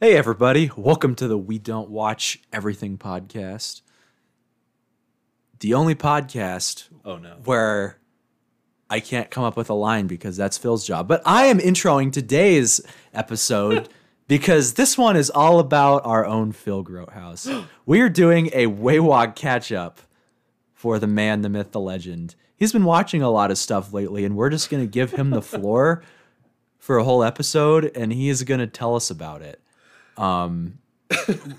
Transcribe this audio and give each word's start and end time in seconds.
Hey, 0.00 0.16
everybody. 0.16 0.70
Welcome 0.76 1.14
to 1.16 1.28
the 1.28 1.36
We 1.36 1.58
Don't 1.58 1.90
Watch 1.90 2.40
Everything 2.52 2.96
podcast. 2.96 3.82
The 5.58 5.74
only 5.74 5.94
podcast 5.94 6.88
Oh 7.04 7.18
no. 7.18 7.36
where 7.44 7.98
I 8.88 9.00
can't 9.00 9.30
come 9.30 9.44
up 9.44 9.58
with 9.58 9.68
a 9.68 9.74
line 9.74 10.06
because 10.06 10.38
that's 10.38 10.56
Phil's 10.56 10.86
job. 10.86 11.06
But 11.06 11.20
I 11.26 11.46
am 11.46 11.58
introing 11.58 12.12
today's 12.12 12.80
episode 13.12 13.90
because 14.26 14.72
this 14.74 14.96
one 14.96 15.16
is 15.16 15.28
all 15.28 15.58
about 15.58 16.06
our 16.06 16.24
own 16.24 16.52
Phil 16.52 16.82
Grotehouse. 16.82 17.46
We 17.84 18.00
are 18.00 18.08
doing 18.08 18.50
a 18.52 18.68
Waywog 18.68 19.34
catch 19.34 19.70
up 19.72 20.00
for 20.72 20.98
the 20.98 21.08
man, 21.08 21.42
the 21.42 21.48
myth, 21.50 21.72
the 21.72 21.80
legend. 21.80 22.36
He's 22.56 22.72
been 22.72 22.84
watching 22.84 23.20
a 23.20 23.30
lot 23.30 23.50
of 23.50 23.58
stuff 23.58 23.92
lately, 23.92 24.24
and 24.24 24.36
we're 24.36 24.48
just 24.50 24.70
going 24.70 24.82
to 24.82 24.86
give 24.90 25.10
him 25.12 25.30
the 25.30 25.42
floor 25.42 26.02
for 26.78 26.96
a 26.96 27.04
whole 27.04 27.22
episode, 27.24 27.90
and 27.94 28.12
he 28.12 28.28
is 28.28 28.44
going 28.44 28.60
to 28.60 28.66
tell 28.66 28.94
us 28.94 29.10
about 29.10 29.42
it. 29.42 29.60
Um, 30.20 30.78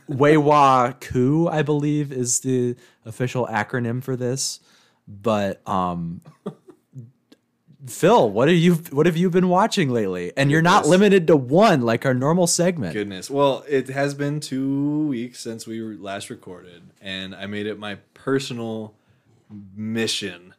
Weiwa 0.09 0.99
Ku, 1.02 1.47
I 1.49 1.61
believe, 1.61 2.11
is 2.11 2.39
the 2.39 2.75
official 3.05 3.47
acronym 3.47 4.03
for 4.03 4.15
this. 4.15 4.59
But 5.07 5.67
um, 5.67 6.21
Phil, 7.88 8.29
what 8.29 8.47
have 8.47 8.57
you 8.57 8.75
what 8.91 9.07
have 9.07 9.17
you 9.17 9.29
been 9.29 9.49
watching 9.49 9.89
lately? 9.89 10.31
And 10.38 10.52
you're 10.52 10.61
not 10.61 10.85
limited 10.88 11.27
to 11.27 11.35
one 11.35 11.81
like 11.81 12.05
our 12.05 12.13
normal 12.13 12.47
segment. 12.47 12.93
Goodness. 12.93 13.29
Well, 13.29 13.66
it 13.67 13.89
has 13.89 14.13
been 14.13 14.39
two 14.39 15.07
weeks 15.07 15.39
since 15.39 15.66
we 15.66 15.81
last 15.81 16.30
recorded, 16.30 16.83
and 17.02 17.35
I 17.35 17.47
made 17.47 17.66
it 17.66 17.80
my 17.80 17.95
personal 18.13 18.93
mission 19.75 20.53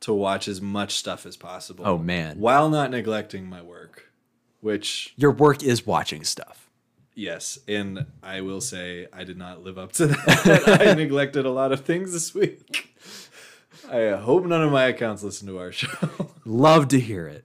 to 0.00 0.12
watch 0.12 0.48
as 0.48 0.60
much 0.60 0.96
stuff 0.96 1.24
as 1.24 1.36
possible. 1.36 1.86
Oh, 1.86 1.96
man. 1.96 2.38
While 2.38 2.68
not 2.68 2.90
neglecting 2.90 3.46
my 3.46 3.62
work, 3.62 4.10
which 4.60 5.14
Your 5.16 5.30
work 5.30 5.62
is 5.62 5.86
watching 5.86 6.24
stuff. 6.24 6.63
Yes, 7.14 7.58
and 7.68 8.06
I 8.22 8.40
will 8.40 8.60
say 8.60 9.06
I 9.12 9.24
did 9.24 9.36
not 9.38 9.62
live 9.62 9.78
up 9.78 9.92
to 9.92 10.06
that. 10.08 10.86
I 10.88 10.94
neglected 10.94 11.46
a 11.46 11.50
lot 11.50 11.72
of 11.72 11.80
things 11.84 12.12
this 12.12 12.34
week. 12.34 12.94
I 13.90 14.10
hope 14.10 14.44
none 14.46 14.62
of 14.62 14.72
my 14.72 14.84
accounts 14.84 15.22
listen 15.22 15.46
to 15.48 15.58
our 15.58 15.70
show. 15.72 16.30
Love 16.44 16.88
to 16.88 16.98
hear 17.00 17.26
it. 17.28 17.44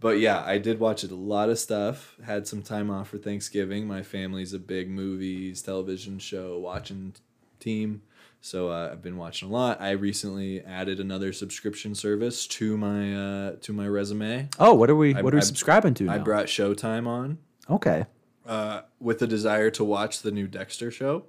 But 0.00 0.18
yeah, 0.18 0.42
I 0.44 0.58
did 0.58 0.80
watch 0.80 1.04
a 1.04 1.14
lot 1.14 1.48
of 1.48 1.58
stuff. 1.58 2.16
Had 2.24 2.48
some 2.48 2.62
time 2.62 2.90
off 2.90 3.08
for 3.10 3.18
Thanksgiving. 3.18 3.86
My 3.86 4.02
family's 4.02 4.52
a 4.52 4.58
big 4.58 4.90
movies, 4.90 5.62
television 5.62 6.18
show 6.18 6.58
watching 6.58 7.14
team. 7.60 8.02
So 8.40 8.70
uh, 8.70 8.88
I've 8.90 9.02
been 9.02 9.16
watching 9.16 9.48
a 9.48 9.52
lot. 9.52 9.80
I 9.80 9.92
recently 9.92 10.60
added 10.64 10.98
another 10.98 11.32
subscription 11.32 11.94
service 11.94 12.48
to 12.48 12.76
my 12.76 13.14
uh, 13.14 13.52
to 13.60 13.72
my 13.72 13.86
resume. 13.86 14.48
Oh, 14.58 14.74
what 14.74 14.90
are 14.90 14.96
we 14.96 15.14
I- 15.14 15.22
what 15.22 15.32
are 15.32 15.36
we 15.36 15.42
I- 15.42 15.44
subscribing 15.44 15.94
to 15.94 16.04
now? 16.04 16.14
I 16.14 16.18
brought 16.18 16.46
Showtime 16.46 17.06
on 17.06 17.38
okay. 17.70 18.06
Uh, 18.46 18.82
with 19.00 19.18
the 19.18 19.26
desire 19.26 19.70
to 19.70 19.84
watch 19.84 20.22
the 20.22 20.30
new 20.30 20.46
Dexter 20.46 20.90
show 20.90 21.24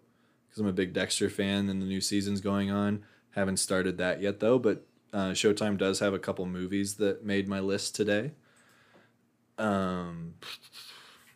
because 0.48 0.60
I'm 0.60 0.68
a 0.68 0.74
big 0.74 0.94
Dexter 0.94 1.30
fan 1.30 1.70
and 1.70 1.82
the 1.82 1.86
new 1.86 2.02
season's 2.02 2.42
going 2.42 2.72
on. 2.72 3.04
Haven't 3.32 3.58
started 3.58 3.98
that 3.98 4.22
yet 4.22 4.40
though, 4.40 4.60
but 4.60 4.86
uh, 5.12 5.32
Showtime 5.32 5.78
does 5.78 6.00
have 6.00 6.14
a 6.14 6.20
couple 6.20 6.46
movies 6.46 6.96
that 6.96 7.26
made 7.26 7.48
my 7.48 7.60
list 7.60 7.96
today. 7.96 8.32
Um, 9.58 10.36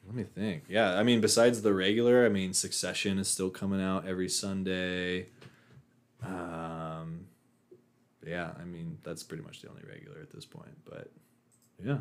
let 0.05 0.15
me 0.15 0.23
think. 0.23 0.63
Yeah, 0.67 0.95
I 0.95 1.03
mean, 1.03 1.21
besides 1.21 1.61
the 1.61 1.73
regular, 1.73 2.25
I 2.25 2.29
mean, 2.29 2.53
Succession 2.53 3.19
is 3.19 3.27
still 3.27 3.49
coming 3.49 3.81
out 3.81 4.07
every 4.07 4.29
Sunday. 4.29 5.27
Um, 6.23 7.27
yeah, 8.25 8.51
I 8.59 8.63
mean, 8.65 8.97
that's 9.03 9.23
pretty 9.23 9.43
much 9.43 9.61
the 9.61 9.69
only 9.69 9.83
regular 9.87 10.19
at 10.21 10.31
this 10.31 10.45
point. 10.45 10.77
But 10.85 11.11
yeah, 11.83 11.99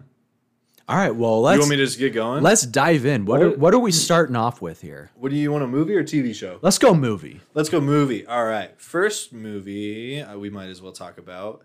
All 0.88 0.96
right. 0.96 1.14
Well, 1.14 1.40
let's 1.42 1.56
You 1.56 1.60
want 1.62 1.70
me 1.70 1.76
to 1.76 1.84
just 1.84 1.98
get 1.98 2.14
going? 2.14 2.42
let's 2.44 2.62
dive 2.62 3.04
in. 3.06 3.24
What 3.24 3.42
are, 3.42 3.48
What- 3.50 3.58
what 3.58 3.74
are 3.74 3.78
we 3.80 3.91
starting 3.92 4.36
off 4.36 4.62
with 4.62 4.80
here? 4.82 5.10
what 5.16 5.30
do 5.30 5.36
you 5.36 5.50
want, 5.50 5.64
a 5.64 5.66
movie 5.66 5.94
or 5.97 6.04
TV 6.04 6.32
show? 6.34 6.58
Let's 6.62 6.78
go 6.78 6.94
movie. 6.94 7.41
Let's 7.54 7.69
go 7.69 7.80
movie. 7.80 8.24
All 8.26 8.44
right. 8.44 8.80
First 8.80 9.32
movie 9.32 10.20
uh, 10.22 10.38
we 10.38 10.48
might 10.50 10.69
as 10.69 10.80
well 10.80 10.92
talk 10.92 11.19
about. 11.19 11.64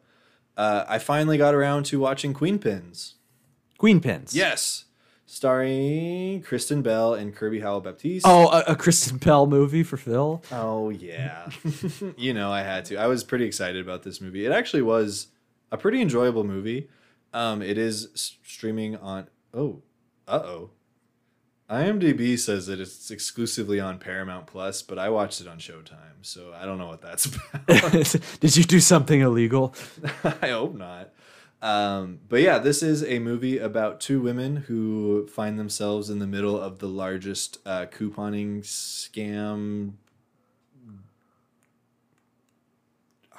Uh, 0.58 0.86
I 0.88 0.98
finally 1.00 1.38
got 1.38 1.54
around 1.54 1.84
to 1.86 2.00
watching 2.00 2.34
Queenpins. 2.34 3.14
Queen 3.78 4.00
Pins. 4.00 4.36
Yes. 4.36 4.86
Starring 5.56 6.42
Kristen 6.42 6.82
Bell 6.82 7.14
and 7.14 7.36
Kirby 7.36 7.62
Howell 7.62 7.82
Baptiste. 7.82 8.26
Oh, 8.28 8.48
a, 8.50 8.74
a 8.74 8.76
Kristen 8.76 9.18
Bell 9.18 9.46
movie 9.48 9.82
for 9.84 9.98
Phil. 9.98 10.44
Oh, 10.52 10.90
yeah. 10.90 11.50
you 12.18 12.34
know, 12.34 12.52
I 12.52 12.62
had 12.64 12.86
to. 12.86 12.98
I 12.98 13.08
was 13.08 13.24
pretty 13.24 13.46
excited 13.46 13.82
about 13.82 14.04
this 14.04 14.20
movie. 14.22 14.46
It 14.46 14.52
actually 14.52 14.82
was 14.84 15.28
a 15.72 15.78
pretty 15.78 16.02
enjoyable 16.02 16.44
movie. 16.44 16.90
Um, 17.34 17.62
it 17.62 17.78
is 17.78 18.38
streaming 18.44 18.96
on. 18.98 19.28
Oh, 19.54 19.82
uh 20.28 20.42
oh. 20.44 20.70
IMDb 21.70 22.38
says 22.38 22.68
that 22.68 22.82
it's 22.82 23.10
exclusively 23.12 23.80
on 23.80 23.98
Paramount 23.98 24.46
Plus, 24.46 24.82
but 24.82 25.00
I 25.00 25.08
watched 25.08 25.40
it 25.40 25.48
on 25.48 25.58
Showtime, 25.58 26.20
so 26.22 26.54
I 26.54 26.66
don't 26.66 26.78
know 26.78 26.88
what 26.88 27.02
that's 27.02 27.26
about. 27.54 27.66
Did 28.42 28.58
you 28.58 28.66
do 28.66 28.82
something 28.82 29.22
illegal? 29.22 29.74
I 30.42 30.50
hope 30.50 30.76
not. 30.76 31.14
Um, 31.62 32.20
but 32.28 32.42
yeah, 32.42 32.58
this 32.58 32.84
is 32.84 33.04
a 33.04 33.20
movie 33.20 33.58
about 33.58 34.02
two 34.02 34.20
women 34.20 34.58
who 34.58 35.28
find 35.28 35.58
themselves 35.58 36.10
in 36.10 36.20
the 36.20 36.28
middle 36.28 36.60
of 36.60 36.80
the 36.80 36.88
largest 36.88 37.60
uh, 37.66 37.86
couponing 37.86 38.64
scam, 38.64 39.94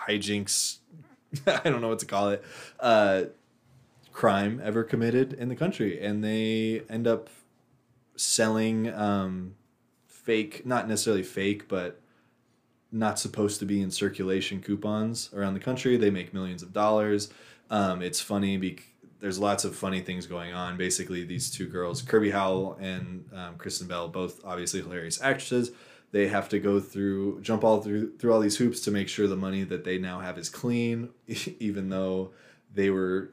hijinks, 0.09 0.78
I 1.47 1.69
don't 1.69 1.80
know 1.80 1.88
what 1.88 1.98
to 1.98 2.06
call 2.06 2.30
it, 2.30 2.44
uh, 2.80 3.24
crime 4.12 4.61
ever 4.62 4.84
committed 4.84 5.33
in 5.33 5.49
the 5.49 5.56
country. 5.56 6.00
And 6.00 6.23
they 6.23 6.83
end 6.89 7.06
up 7.06 7.28
selling 8.17 8.93
um, 8.93 9.55
fake, 10.06 10.65
not 10.67 10.89
necessarily 10.89 11.23
fake, 11.23 11.69
but 11.69 12.00
not 12.91 13.19
supposed 13.19 13.59
to 13.61 13.65
be 13.65 13.81
in 13.81 13.91
circulation 13.91 14.61
coupons 14.61 15.31
around 15.34 15.55
the 15.55 15.61
country. 15.61 15.97
They 15.97 16.11
make 16.11 16.34
millions 16.34 16.62
of 16.62 16.72
dollars. 16.72 17.31
Um, 17.71 18.03
it's 18.03 18.21
funny 18.21 18.59
because 18.59 18.84
there's 19.22 19.39
lots 19.39 19.65
of 19.65 19.77
funny 19.77 20.01
things 20.01 20.27
going 20.27 20.53
on. 20.53 20.77
Basically, 20.77 21.22
these 21.25 21.49
two 21.49 21.69
girls, 21.69 22.03
Kirby 22.03 22.33
Howell 22.33 22.77
and 22.81 23.25
um, 23.33 23.55
Kristen 23.56 23.87
Bell, 23.87 24.09
both 24.09 24.45
obviously 24.45 24.83
hilarious 24.83 25.22
actresses. 25.22 25.71
They 26.11 26.27
have 26.27 26.49
to 26.51 26.59
go 26.59 26.81
through, 26.81 27.41
jump 27.41 27.62
all 27.62 27.81
through 27.81 28.17
through 28.19 28.33
all 28.33 28.41
these 28.41 28.56
hoops 28.56 28.81
to 28.81 28.91
make 28.91 29.09
sure 29.09 29.28
the 29.28 29.37
money 29.37 29.62
that 29.62 29.84
they 29.84 29.97
now 29.97 30.19
have 30.19 30.39
is 30.39 30.51
clean, 30.51 31.11
even 31.61 31.89
though 31.89 32.33
they 32.75 32.91
were 32.91 33.31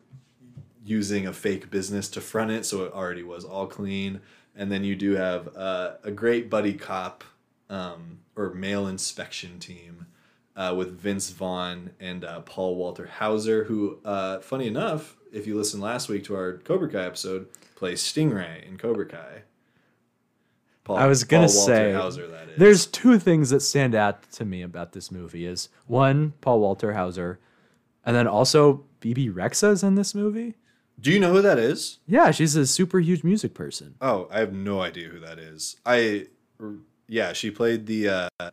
using 0.89 1.27
a 1.27 1.33
fake 1.33 1.69
business 1.69 2.09
to 2.09 2.19
front 2.19 2.49
it, 2.49 2.65
so 2.65 2.83
it 2.83 2.93
already 2.93 3.23
was 3.23 3.45
all 3.45 3.67
clean. 3.67 4.21
And 4.55 4.71
then 4.71 4.83
you 4.83 4.95
do 4.95 5.11
have 5.15 5.55
uh, 5.55 5.93
a 6.03 6.11
great 6.11 6.49
buddy 6.49 6.73
cop 6.73 7.23
um, 7.69 8.19
or 8.35 8.53
mail 8.53 8.87
inspection 8.87 9.59
team 9.59 10.07
uh, 10.55 10.73
with 10.75 10.99
Vince 10.99 11.29
Vaughn 11.29 11.91
and 11.99 12.25
uh, 12.25 12.41
Paul 12.41 12.75
Walter 12.75 13.05
Hauser, 13.05 13.65
who, 13.65 13.99
uh, 14.03 14.39
funny 14.39 14.67
enough, 14.67 15.15
if 15.31 15.45
you 15.45 15.55
listened 15.55 15.83
last 15.83 16.09
week 16.09 16.23
to 16.25 16.35
our 16.35 16.53
Cobra 16.53 16.89
Kai 16.89 17.05
episode, 17.05 17.47
plays 17.75 18.01
Stingray 18.01 18.67
in 18.67 18.77
Cobra 18.77 19.05
Kai. 19.05 19.43
Paul, 20.83 20.97
I 20.97 21.05
was 21.05 21.23
gonna 21.23 21.43
Paul 21.43 21.49
say, 21.49 21.93
Hauser, 21.93 22.27
that 22.27 22.49
is. 22.49 22.57
There's 22.57 22.85
two 22.87 23.19
things 23.19 23.51
that 23.51 23.59
stand 23.61 23.93
out 23.93 24.29
to 24.31 24.43
me 24.43 24.63
about 24.63 24.93
this 24.93 25.11
movie 25.11 25.45
is 25.45 25.69
one, 25.85 26.33
Paul 26.41 26.59
Walter 26.61 26.93
Hauser, 26.93 27.39
and 28.03 28.15
then 28.15 28.27
also 28.27 28.85
Bebe 28.99 29.29
Rexha 29.29 29.81
in 29.83 29.93
this 29.93 30.15
movie. 30.15 30.55
Do 30.99 31.11
you 31.11 31.19
know 31.19 31.31
who 31.33 31.41
that 31.41 31.57
is? 31.59 31.99
Yeah, 32.07 32.31
she's 32.31 32.55
a 32.55 32.67
super 32.67 32.99
huge 32.99 33.23
music 33.23 33.53
person. 33.53 33.95
Oh, 34.01 34.27
I 34.31 34.39
have 34.39 34.53
no 34.53 34.81
idea 34.81 35.07
who 35.09 35.19
that 35.19 35.39
is. 35.39 35.77
I, 35.85 36.27
yeah, 37.07 37.33
she 37.33 37.51
played 37.51 37.85
the. 37.85 38.09
Uh, 38.39 38.49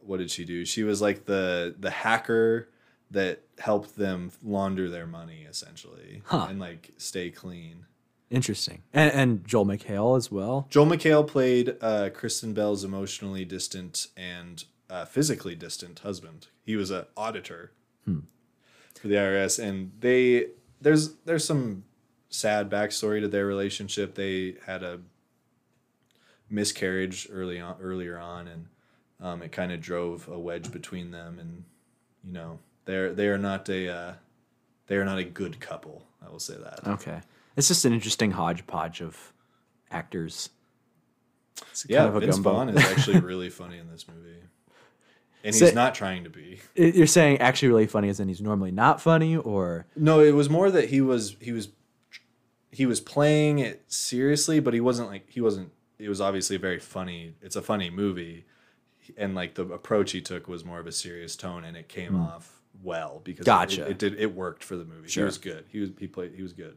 what 0.00 0.18
did 0.18 0.30
she 0.30 0.44
do? 0.44 0.64
She 0.64 0.82
was 0.82 1.00
like 1.02 1.24
the 1.26 1.74
the 1.78 1.90
hacker 1.90 2.68
that 3.10 3.42
helped 3.58 3.96
them 3.96 4.30
launder 4.42 4.88
their 4.90 5.06
money 5.06 5.46
essentially 5.48 6.22
Huh. 6.26 6.46
and 6.50 6.58
like 6.58 6.90
stay 6.96 7.30
clean. 7.30 7.86
Interesting. 8.30 8.82
And, 8.92 9.12
and 9.12 9.46
Joel 9.46 9.66
McHale 9.66 10.16
as 10.16 10.30
well. 10.32 10.66
Joel 10.70 10.86
McHale 10.86 11.26
played 11.26 11.76
uh, 11.80 12.10
Kristen 12.12 12.52
Bell's 12.54 12.82
emotionally 12.82 13.44
distant 13.44 14.08
and 14.16 14.64
uh, 14.90 15.04
physically 15.04 15.54
distant 15.54 16.00
husband. 16.00 16.48
He 16.64 16.74
was 16.76 16.90
an 16.90 17.04
auditor 17.16 17.72
for 18.04 19.08
the 19.08 19.14
IRS, 19.14 19.62
and 19.62 19.92
they 20.00 20.46
there's 20.84 21.14
there's 21.24 21.44
some 21.44 21.84
sad 22.28 22.70
backstory 22.70 23.20
to 23.20 23.28
their 23.28 23.46
relationship. 23.46 24.14
They 24.14 24.56
had 24.66 24.82
a 24.82 25.00
miscarriage 26.48 27.26
early 27.32 27.58
on 27.58 27.76
earlier 27.80 28.18
on, 28.18 28.46
and 28.46 28.66
um, 29.20 29.42
it 29.42 29.50
kind 29.50 29.72
of 29.72 29.80
drove 29.80 30.28
a 30.28 30.38
wedge 30.38 30.70
between 30.70 31.10
them. 31.10 31.38
And 31.40 31.64
you 32.24 32.32
know 32.32 32.58
they're 32.84 33.12
they 33.12 33.28
are 33.28 33.38
not 33.38 33.68
a 33.68 33.88
uh, 33.88 34.14
they 34.86 34.96
are 34.96 35.04
not 35.04 35.18
a 35.18 35.24
good 35.24 35.58
couple. 35.58 36.06
I 36.24 36.30
will 36.30 36.38
say 36.38 36.56
that. 36.56 36.86
Okay. 36.86 37.20
It's 37.56 37.68
just 37.68 37.84
an 37.84 37.92
interesting 37.92 38.32
hodgepodge 38.32 39.00
of 39.00 39.32
actors. 39.90 40.50
It's 41.70 41.86
Yeah, 41.88 42.04
kind 42.04 42.16
of 42.16 42.22
Vince. 42.22 42.38
Vaughn 42.38 42.68
is 42.68 42.84
actually 42.84 43.20
really 43.20 43.50
funny 43.50 43.78
in 43.78 43.88
this 43.88 44.06
movie, 44.08 44.40
and 45.44 45.54
he's 45.54 45.74
not 45.74 45.94
trying 45.94 46.24
to 46.24 46.30
be. 46.30 46.60
You're 46.74 47.06
saying 47.06 47.38
actually 47.38 47.68
really 47.68 47.86
funny 47.86 48.08
as 48.08 48.18
in 48.18 48.28
he's 48.28 48.40
normally 48.40 48.70
not 48.70 49.00
funny 49.00 49.36
or 49.36 49.86
No, 49.94 50.20
it 50.20 50.32
was 50.32 50.48
more 50.48 50.70
that 50.70 50.88
he 50.88 51.00
was 51.00 51.36
he 51.40 51.52
was 51.52 51.68
he 52.70 52.86
was 52.86 53.00
playing 53.00 53.58
it 53.58 53.84
seriously, 53.86 54.58
but 54.58 54.74
he 54.74 54.80
wasn't 54.80 55.08
like 55.08 55.30
he 55.30 55.40
wasn't 55.40 55.70
it 55.98 56.08
was 56.08 56.20
obviously 56.20 56.56
very 56.56 56.78
funny. 56.78 57.34
It's 57.42 57.56
a 57.56 57.62
funny 57.62 57.90
movie, 57.90 58.46
and 59.16 59.34
like 59.34 59.54
the 59.54 59.66
approach 59.66 60.12
he 60.12 60.20
took 60.20 60.48
was 60.48 60.64
more 60.64 60.80
of 60.80 60.86
a 60.86 60.92
serious 60.92 61.36
tone, 61.36 61.64
and 61.64 61.76
it 61.76 61.88
came 61.88 62.12
hmm. 62.12 62.22
off 62.22 62.60
well 62.82 63.20
because 63.22 63.44
it- 63.44 63.46
Gotcha. 63.46 63.84
it, 63.84 63.90
it 63.90 63.98
did 63.98 64.20
it 64.20 64.34
worked 64.34 64.64
for 64.64 64.76
the 64.76 64.84
movie. 64.84 65.08
Sure. 65.08 65.24
He 65.24 65.26
was 65.26 65.38
good. 65.38 65.64
He 65.68 65.80
was 65.80 65.90
he 65.98 66.06
played 66.06 66.32
he 66.34 66.42
was 66.42 66.54
good. 66.54 66.76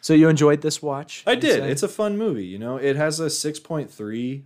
So 0.00 0.12
you 0.12 0.28
enjoyed 0.28 0.60
this 0.60 0.82
watch? 0.82 1.24
I 1.26 1.34
did. 1.34 1.60
say? 1.60 1.70
It's 1.70 1.82
a 1.82 1.88
fun 1.88 2.18
movie. 2.18 2.44
You 2.44 2.58
know, 2.58 2.76
it 2.76 2.94
has 2.94 3.20
a 3.20 3.30
six 3.30 3.58
point 3.58 3.90
three 3.90 4.44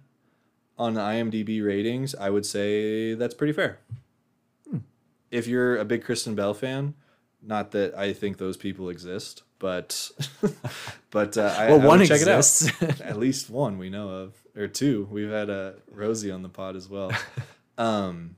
on 0.79 0.95
IMDb 0.95 1.65
ratings. 1.65 2.15
I 2.15 2.31
would 2.31 2.47
say 2.47 3.15
that's 3.15 3.35
pretty 3.35 3.53
fair. 3.53 3.81
Hmm. 4.71 4.79
If 5.31 5.47
you're 5.47 5.77
a 5.77 5.85
big 5.85 6.05
Kristen 6.05 6.35
Bell 6.35 6.55
fan, 6.55 6.95
not 7.43 7.73
that 7.73 7.97
I 7.97 8.13
think 8.13 8.39
those 8.39 8.57
people 8.57 8.89
exist, 8.89 9.43
but 9.59 10.11
but 11.11 11.37
uh, 11.37 11.55
I, 11.57 11.71
well, 11.71 11.83
I 11.83 11.87
one 11.87 11.99
check 12.07 12.21
exists. 12.21 12.71
it 12.81 12.83
out. 12.83 13.01
At 13.01 13.19
least 13.19 13.51
one 13.51 13.79
we 13.79 13.91
know 13.91 14.09
of, 14.09 14.35
or 14.57 14.69
two. 14.69 15.09
We've 15.11 15.31
had 15.31 15.51
uh, 15.51 15.73
Rosie 15.91 16.31
on 16.31 16.43
the 16.43 16.49
pod 16.49 16.77
as 16.77 16.89
well. 16.89 17.13
Um, 17.79 18.35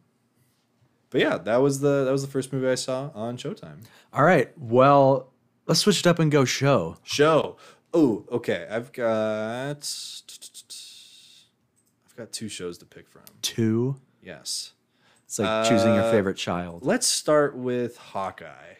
but 1.08 1.22
yeah, 1.22 1.38
that 1.38 1.56
was 1.62 1.80
the 1.80 2.04
that 2.04 2.12
was 2.12 2.20
the 2.20 2.30
first 2.30 2.52
movie 2.52 2.68
I 2.68 2.74
saw 2.74 3.10
on 3.14 3.38
Showtime. 3.38 3.84
All 4.12 4.22
right. 4.22 4.52
Well, 4.58 5.32
let's 5.66 5.80
switch 5.80 6.00
it 6.00 6.06
up 6.06 6.18
and 6.18 6.30
go 6.30 6.44
show. 6.44 6.98
Show. 7.02 7.56
Oh, 7.94 8.26
okay. 8.30 8.68
I've 8.70 8.92
got 8.92 9.82
got 12.20 12.32
two 12.32 12.48
shows 12.48 12.76
to 12.78 12.84
pick 12.86 13.08
from. 13.08 13.22
Two. 13.42 13.96
Yes. 14.22 14.72
It's 15.24 15.38
like 15.38 15.68
choosing 15.68 15.94
your 15.94 16.04
Uh, 16.04 16.10
favorite 16.10 16.36
child. 16.36 16.84
Let's 16.84 17.06
start 17.06 17.56
with 17.56 17.96
Hawkeye, 17.96 18.74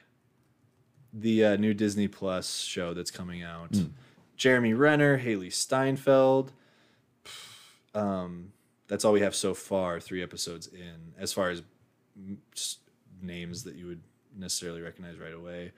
the 1.12 1.44
uh, 1.44 1.56
new 1.56 1.72
Disney 1.72 2.08
Plus 2.08 2.58
show 2.58 2.92
that's 2.92 3.10
coming 3.10 3.42
out. 3.42 3.74
Jeremy 4.36 4.74
Renner, 4.74 5.18
Hailee 5.18 5.52
Steinfeld. 5.52 6.52
Um, 7.94 8.52
that's 8.88 9.04
all 9.04 9.12
we 9.12 9.20
have 9.20 9.34
so 9.34 9.54
far. 9.54 10.00
Three 10.00 10.22
episodes 10.22 10.66
in, 10.66 11.14
as 11.18 11.32
far 11.32 11.50
as 11.50 11.62
mm, 12.20 12.36
names 13.22 13.64
that 13.64 13.76
you 13.76 13.86
would 13.86 14.02
necessarily 14.36 14.80
recognize 14.82 15.18
right 15.18 15.34
away. 15.34 15.72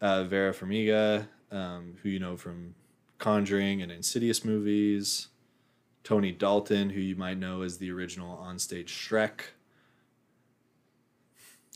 Uh, 0.00 0.24
Vera 0.24 0.52
Farmiga, 0.52 1.26
um, 1.50 1.96
who 2.02 2.08
you 2.08 2.18
know 2.18 2.36
from 2.36 2.74
Conjuring 3.18 3.82
and 3.82 3.90
Insidious 3.90 4.44
movies. 4.44 5.28
Tony 6.04 6.32
Dalton, 6.32 6.90
who 6.90 7.00
you 7.00 7.16
might 7.16 7.38
know 7.38 7.62
as 7.62 7.78
the 7.78 7.90
original 7.90 8.36
onstage 8.42 8.86
Shrek. 8.86 9.40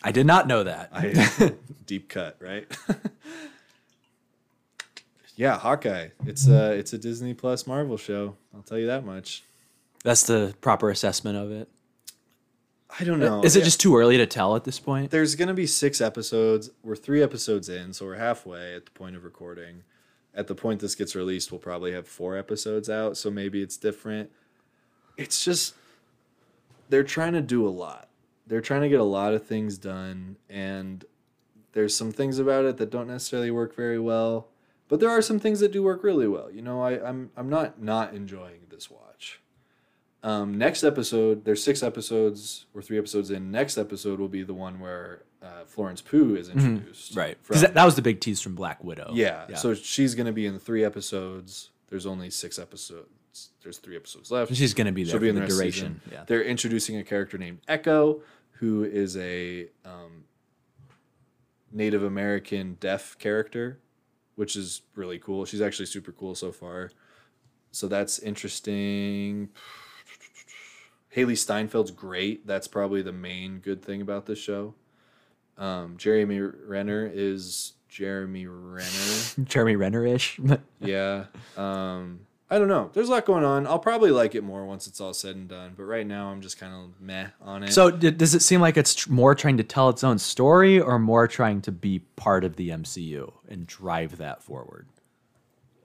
I 0.03 0.13
did 0.13 0.27
not 0.27 0.47
know 0.47 0.65
that. 0.65 0.91
I 0.93 1.53
deep 1.87 2.09
cut, 2.09 2.37
right? 2.41 2.67
yeah, 5.37 5.59
Hawkeye. 5.59 6.09
It's 6.27 6.47
a 6.47 6.73
it's 6.73 6.93
a 6.93 6.99
Disney 6.99 7.35
Plus 7.35 7.67
Marvel 7.67 7.97
show. 7.97 8.37
I'll 8.55 8.63
tell 8.63 8.79
you 8.79 8.87
that 8.87 9.05
much. 9.05 9.43
That's 10.03 10.25
the 10.25 10.55
proper 10.61 10.91
assessment 10.91 11.39
of 11.39 11.51
it. 11.51 11.69
I 13.01 13.05
don't 13.05 13.19
know. 13.19 13.43
Is 13.43 13.57
it 13.57 13.61
Yeah, 13.61 13.65
just 13.65 13.81
too 13.81 13.97
early 13.97 14.19
to 14.19 14.27
tell 14.27 14.55
at 14.55 14.65
this 14.65 14.79
point? 14.79 15.11
There's 15.11 15.35
gonna 15.35 15.55
be 15.55 15.67
six 15.67 16.01
episodes. 16.01 16.71
We're 16.83 16.97
three 16.97 17.23
episodes 17.23 17.69
in, 17.69 17.93
so 17.93 18.05
we're 18.05 18.17
halfway 18.17 18.75
at 18.75 18.85
the 18.85 18.91
point 18.93 19.17
of 19.17 19.25
recording. 19.25 19.83
At 20.35 20.49
the 20.49 20.55
point 20.55 20.81
this 20.81 20.95
gets 20.95 21.15
released, 21.15 21.53
we'll 21.53 21.61
probably 21.61 21.93
have 21.93 22.09
four 22.09 22.37
episodes 22.37 22.91
out, 22.91 23.17
so 23.17 23.31
maybe 23.31 23.63
it's 23.63 23.77
different. 23.77 24.31
It's 25.17 25.45
just 25.45 25.75
they're 26.89 27.05
trying 27.05 27.35
to 27.35 27.41
do 27.41 27.67
a 27.67 27.71
lot. 27.71 28.09
They're 28.47 28.61
trying 28.61 28.83
to 28.83 28.89
get 28.89 29.01
a 29.01 29.05
lot 29.05 29.33
of 29.33 29.47
things 29.47 29.79
done, 29.79 30.37
and 30.51 31.05
there's 31.73 31.97
some 31.97 32.13
things 32.13 32.39
about 32.39 32.65
it 32.65 32.77
that 32.79 32.91
don't 32.91 33.07
necessarily 33.07 33.51
work 33.51 33.75
very 33.75 33.99
well. 33.99 34.49
But 34.89 35.01
there 35.01 35.09
are 35.09 35.23
some 35.23 35.41
things 35.41 35.61
that 35.61 35.73
do 35.73 35.83
work 35.83 36.05
really 36.05 36.29
well. 36.29 36.51
You 36.51 36.63
know, 36.63 36.83
I, 36.83 37.03
I'm 37.07 37.31
I'm 37.37 37.49
not 37.49 37.81
not 37.81 38.15
enjoying 38.15 38.67
this 38.71 38.91
watch. 38.91 39.41
Um, 40.23 40.57
next 40.57 40.85
episode, 40.85 41.45
there's 41.45 41.63
six 41.63 41.83
episodes. 41.83 42.67
We're 42.73 42.83
three 42.83 42.99
episodes 42.99 43.31
in. 43.31 43.51
Next 43.51 43.77
episode 43.77 44.19
will 44.19 44.29
be 44.29 44.43
the 44.43 44.55
one 44.55 44.81
where 44.81 45.23
uh, 45.45 45.65
Florence 45.67 46.01
Pugh 46.01 46.35
is 46.37 46.49
introduced. 46.49 47.11
Mm-hmm. 47.13 47.21
Right. 47.21 47.39
from- 47.43 47.61
that, 47.61 47.75
that 47.75 47.85
was 47.85 47.97
the 47.97 48.03
big 48.03 48.21
tease 48.21 48.41
from 48.41 48.55
Black 48.55 48.83
Widow. 48.83 49.11
yeah, 49.13 49.55
So 49.55 49.75
she's 49.75 50.15
going 50.15 50.27
to 50.27 50.33
be 50.33 50.47
in 50.47 50.59
three 50.59 50.85
episodes. 50.85 51.71
There's 51.89 52.07
only 52.07 52.31
six 52.31 52.59
episodes. 52.59 53.09
There's 53.63 53.79
three 53.79 53.97
episodes 53.97 54.31
left. 54.31 54.55
she's 54.55 54.75
going 54.75 54.87
to 54.87 54.93
be 54.93 55.03
there 55.05 55.11
She'll 55.13 55.19
for 55.19 55.23
be 55.23 55.29
in 55.29 55.35
the, 55.35 55.41
the 55.43 55.47
rest 55.47 55.53
of 55.53 55.59
the 55.59 55.63
duration. 55.65 56.01
Yeah. 56.11 56.25
They're 56.27 56.43
introducing 56.45 56.97
a 56.99 57.05
character 57.05 57.37
named 57.37 57.59
Echo, 57.69 58.23
who 58.53 58.85
is 58.85 59.17
a 59.17 59.69
um, 59.85 60.25
Native 61.73 62.03
American 62.05 62.77
deaf 62.81 63.19
character, 63.19 63.81
which 64.37 64.55
is 64.57 64.83
really 64.95 65.19
cool. 65.19 65.45
She's 65.45 65.61
actually 65.61 65.87
super 65.87 66.13
cool 66.13 66.35
so 66.35 66.53
far. 66.53 66.91
So 67.73 67.89
that's 67.89 68.19
interesting. 68.21 69.49
Hailee 71.17 71.33
Steinfeld's 71.37 71.91
great. 71.91 72.47
That's 72.47 72.69
probably 72.69 73.03
the 73.03 73.13
main 73.13 73.59
good 73.59 73.83
thing 73.83 74.01
about 74.01 74.27
this 74.27 74.39
show. 74.39 74.75
Um, 75.59 75.97
Jeremy 75.97 76.41
Renner 76.41 77.11
is 77.13 77.75
Jeremy 77.89 78.47
Renner. 78.47 78.89
Jeremy 79.45 79.77
Renner 79.77 80.07
ish. 80.07 80.41
Yeah. 80.81 81.27
Um, 81.57 82.21
I 82.51 82.59
don't 82.59 82.69
know. 82.69 82.91
There's 82.93 83.09
a 83.09 83.13
lot 83.13 83.25
going 83.25 83.45
on. 83.45 83.67
I'll 83.67 83.79
probably 83.79 84.11
like 84.11 84.35
it 84.35 84.45
more 84.45 84.65
once 84.67 84.87
it's 84.87 85.01
all 85.01 85.15
said 85.15 85.35
and 85.35 85.49
done. 85.49 85.73
But 85.77 85.85
right 85.85 86.07
now, 86.07 86.29
I'm 86.29 86.41
just 86.43 86.59
kind 86.61 86.75
of 86.75 87.01
meh 87.01 87.29
on 87.41 87.63
it. 87.65 87.73
so 87.73 87.91
d- 87.91 88.11
does 88.11 88.35
it 88.35 88.43
seem 88.43 88.61
like 88.61 88.77
it's 88.77 88.95
tr- 88.95 89.11
more 89.13 89.35
trying 89.35 89.57
to 89.57 89.65
tell 89.65 89.89
its 89.89 90.05
own 90.05 90.19
story 90.19 90.79
or 90.79 90.99
more 90.99 91.27
trying 91.27 91.63
to 91.63 91.73
be 91.73 92.01
part 92.17 92.45
of 92.45 92.57
the 92.57 92.69
MCU 92.69 93.33
and 93.49 93.67
drive 93.67 94.19
that 94.19 94.43
forward? 94.43 94.89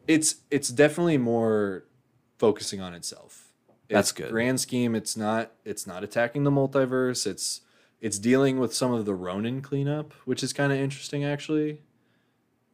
it's 0.08 0.38
it's 0.50 0.70
definitely 0.70 1.18
more 1.20 1.86
focusing 2.40 2.82
on 2.82 2.94
itself. 2.94 3.50
That's 3.90 4.12
good. 4.12 4.30
Grand 4.32 4.60
scheme. 4.60 4.96
It's 4.96 5.16
not. 5.16 5.52
It's 5.66 5.88
not 5.88 6.04
attacking 6.04 6.44
the 6.44 6.52
multiverse. 6.52 7.26
It's 7.26 7.62
it's 8.02 8.20
dealing 8.20 8.60
with 8.60 8.74
some 8.74 8.94
of 8.94 9.06
the 9.06 9.14
Ronin 9.14 9.62
cleanup, 9.62 10.14
which 10.26 10.44
is 10.44 10.54
kind 10.54 10.72
of 10.72 10.80
interesting, 10.80 11.24
actually. 11.26 11.82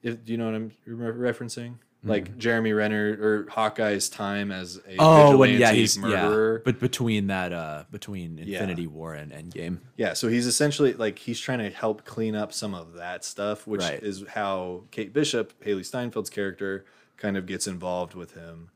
If 0.03 0.23
do 0.23 0.31
you 0.31 0.37
know 0.37 0.45
what 0.45 0.55
I'm 0.55 0.71
re- 0.85 1.31
referencing? 1.31 1.75
Like 2.07 2.37
Jeremy 2.37 2.71
Renner 2.71 3.17
or 3.19 3.43
Hawkeye's 3.49 4.09
time 4.09 4.51
as 4.51 4.79
a. 4.87 4.97
Oh, 4.99 5.41
yeah, 5.41 5.71
he's 5.71 5.97
murderer. 5.97 6.57
yeah, 6.57 6.61
but 6.63 6.79
between 6.79 7.25
that 7.27 7.51
uh 7.51 7.85
between 7.89 8.37
Yeah. 8.37 8.59
Infinity 8.59 8.85
War 8.85 9.15
and 9.15 9.31
Endgame. 9.31 9.79
Yeah, 9.97 10.13
so 10.13 10.27
he's 10.27 10.45
essentially 10.45 10.93
like 10.93 11.17
he's 11.17 11.39
trying 11.39 11.57
to 11.59 11.71
help 11.71 12.05
clean 12.05 12.35
up 12.35 12.53
some 12.53 12.75
of 12.75 12.93
that 12.93 13.25
stuff, 13.25 13.65
which 13.65 13.81
Right. 13.81 14.03
is 14.03 14.23
how 14.29 14.83
Kate 14.91 15.13
Bishop, 15.13 15.53
Hailee 15.63 15.79
Steinfeld's 15.79 16.29
character, 16.29 16.85
kind 17.17 17.37
of 17.37 17.47
gets 17.47 17.65
involved 17.65 18.13
with 18.13 18.35
him. 18.35 18.69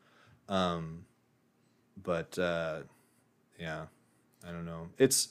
Um, 0.48 1.06
but 2.02 2.36
uh, 2.40 2.80
yeah, 3.60 3.86
I 4.44 4.52
don't 4.52 4.66
know. 4.66 4.90
It's 4.98 5.30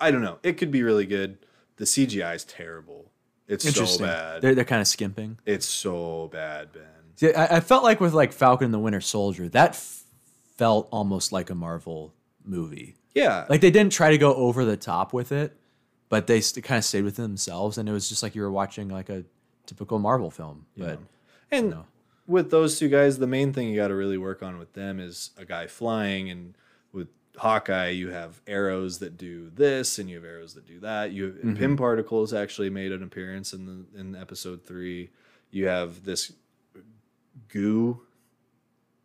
I 0.00 0.10
don't 0.10 0.22
know. 0.22 0.38
It 0.42 0.54
could 0.56 0.70
be 0.70 0.82
really 0.82 1.06
good. 1.06 1.38
The 1.76 1.84
CGI 1.84 2.34
is 2.34 2.44
terrible. 2.44 3.10
It's 3.46 3.68
so 3.74 3.98
bad. 4.04 4.42
They're 4.42 4.54
they're 4.54 4.64
kind 4.64 4.80
of 4.80 4.86
skimping. 4.86 5.38
It's 5.44 5.66
so 5.66 6.28
bad, 6.32 6.72
Ben. 6.72 6.82
See, 7.16 7.34
I, 7.34 7.56
I 7.56 7.60
felt 7.60 7.82
like 7.84 8.00
with 8.00 8.14
like 8.14 8.32
Falcon 8.32 8.66
and 8.66 8.74
the 8.74 8.78
Winter 8.78 9.00
Soldier, 9.00 9.48
that 9.50 9.70
f- 9.70 10.04
felt 10.56 10.88
almost 10.92 11.32
like 11.32 11.50
a 11.50 11.54
Marvel 11.54 12.14
movie. 12.44 12.96
Yeah, 13.14 13.44
Like 13.48 13.60
they 13.60 13.72
didn't 13.72 13.92
try 13.92 14.10
to 14.10 14.18
go 14.18 14.32
over 14.34 14.64
the 14.64 14.76
top 14.76 15.12
with 15.12 15.32
it, 15.32 15.56
but 16.08 16.28
they 16.28 16.40
st- 16.40 16.64
kind 16.64 16.78
of 16.78 16.84
stayed 16.84 17.02
within 17.02 17.24
themselves, 17.24 17.76
and 17.76 17.88
it 17.88 17.92
was 17.92 18.08
just 18.08 18.22
like 18.22 18.36
you 18.36 18.42
were 18.42 18.52
watching 18.52 18.88
like 18.88 19.08
a 19.08 19.24
typical 19.66 19.98
Marvel 19.98 20.30
film. 20.30 20.66
But 20.76 21.00
And 21.50 21.70
No. 21.70 21.86
with 22.28 22.50
those 22.52 22.78
two 22.78 22.88
guys, 22.88 23.18
the 23.18 23.26
main 23.26 23.52
thing 23.52 23.68
you 23.68 23.74
got 23.76 23.88
to 23.88 23.96
really 23.96 24.16
work 24.16 24.44
on 24.44 24.58
with 24.58 24.74
them 24.74 25.00
is 25.00 25.30
a 25.36 25.44
guy 25.44 25.66
flying. 25.66 26.30
And 26.30 26.46
with 26.50 26.56
Hawkeye, 27.40 27.88
you 27.88 28.10
have 28.10 28.38
arrows 28.46 28.98
that 28.98 29.16
do 29.16 29.48
this, 29.54 29.98
and 29.98 30.10
you 30.10 30.16
have 30.16 30.26
arrows 30.26 30.52
that 30.54 30.66
do 30.66 30.78
that. 30.80 31.12
You 31.12 31.24
have 31.24 31.34
Mm-hmm. 31.36 31.54
Pym 31.54 31.76
Particles 31.78 32.34
actually 32.34 32.68
made 32.68 32.92
an 32.92 33.02
appearance 33.02 33.54
in 33.54 33.64
the 33.64 33.98
in 33.98 34.14
episode 34.14 34.62
three. 34.66 35.08
You 35.50 35.66
have 35.66 36.04
this 36.04 36.32
goo 37.48 38.02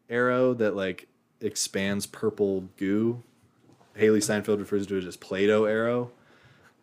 arrow 0.09 0.53
that 0.55 0.75
like 0.75 1.07
expands 1.39 2.05
purple 2.05 2.65
goo. 2.75 3.23
Hailee 3.97 4.21
Steinfeld 4.21 4.59
refers 4.59 4.85
to 4.87 4.97
it 4.97 5.05
as 5.05 5.15
Play-Doh 5.15 5.63
arrow, 5.63 6.11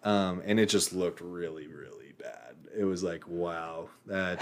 um, 0.04 0.40
and 0.46 0.58
it 0.58 0.70
just 0.70 0.94
looked 0.94 1.20
really, 1.20 1.66
really 1.66 2.14
bad. 2.18 2.56
It 2.74 2.84
was 2.84 3.02
like, 3.02 3.28
wow, 3.28 3.90
that 4.06 4.40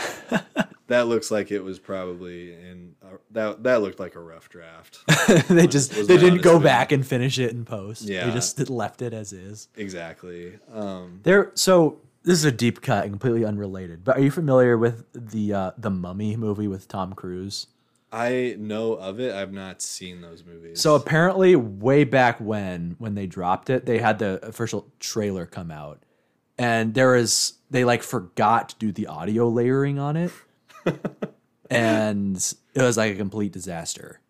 that 0.91 1.07
looks 1.07 1.31
like 1.31 1.51
it 1.51 1.61
was 1.61 1.79
probably 1.79 2.53
in 2.53 2.95
that 3.31 3.63
that 3.63 3.81
looked 3.81 4.01
like 4.01 4.17
a 4.17 4.21
rough 4.21 4.49
draft. 4.49 4.99
they 5.49 5.67
just 5.67 5.97
was 5.97 6.07
they 6.09 6.19
didn't 6.19 6.43
go 6.43 6.57
opinion. 6.57 6.63
back 6.63 6.93
and 6.93 7.07
finish 7.07 7.39
it 7.39 7.53
in 7.53 7.65
post. 7.65 8.03
Yeah. 8.03 8.27
they 8.27 8.33
just 8.33 8.69
left 8.69 9.01
it 9.01 9.15
as 9.15 9.33
is. 9.33 9.69
exactly. 9.77 10.59
Um, 10.73 11.21
There. 11.23 11.53
So 11.55 12.01
this 12.25 12.39
is 12.39 12.45
a 12.45 12.53
deep 12.53 12.83
cut 12.83 13.05
and 13.05 13.13
completely 13.13 13.45
unrelated. 13.45 14.05
But 14.05 14.19
are 14.19 14.21
you 14.21 14.31
familiar 14.31 14.77
with 14.77 15.05
the 15.15 15.55
uh, 15.55 15.71
the 15.79 15.91
Mummy 15.91 16.37
movie 16.37 16.69
with 16.69 16.89
Tom 16.89 17.13
Cruise? 17.15 17.69
I 18.13 18.57
know 18.59 18.95
of 18.95 19.21
it. 19.21 19.33
I've 19.33 19.53
not 19.53 19.81
seen 19.81 20.21
those 20.21 20.45
movies. 20.45 20.81
So 20.81 20.97
apparently, 20.97 21.55
way 21.55 22.03
back 22.03 22.41
when 22.41 22.97
when 22.99 23.15
they 23.15 23.27
dropped 23.27 23.71
it, 23.71 23.87
they 23.87 23.99
had 23.99 24.19
the 24.19 24.45
official 24.45 24.89
trailer 24.99 25.47
come 25.47 25.71
out, 25.71 26.03
and 26.59 26.95
there 26.95 27.15
is 27.15 27.55
they 27.71 27.85
like 27.85 28.03
forgot 28.03 28.71
to 28.71 28.77
do 28.81 28.91
the 28.91 29.07
audio 29.07 29.49
layering 29.49 30.01
on 30.01 30.17
it, 30.17 30.33
and 31.71 32.37
it 32.75 32.83
was 32.83 32.97
like 32.97 33.15
a 33.15 33.17
complete 33.17 33.53
disaster. 33.53 34.21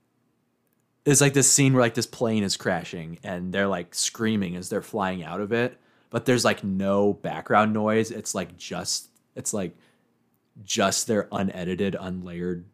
It's 1.04 1.20
like 1.20 1.32
this 1.32 1.50
scene 1.50 1.72
where 1.72 1.82
like 1.82 1.94
this 1.94 2.06
plane 2.06 2.42
is 2.42 2.56
crashing 2.56 3.18
and 3.22 3.52
they're 3.52 3.66
like 3.66 3.94
screaming 3.94 4.56
as 4.56 4.68
they're 4.68 4.82
flying 4.82 5.24
out 5.24 5.40
of 5.40 5.52
it, 5.52 5.78
but 6.10 6.26
there's 6.26 6.44
like 6.44 6.62
no 6.62 7.14
background 7.14 7.72
noise. 7.72 8.10
It's 8.10 8.34
like 8.34 8.56
just 8.58 9.08
it's 9.34 9.54
like 9.54 9.74
just 10.62 11.06
their 11.06 11.28
unedited, 11.32 11.96
unlayered 11.98 12.64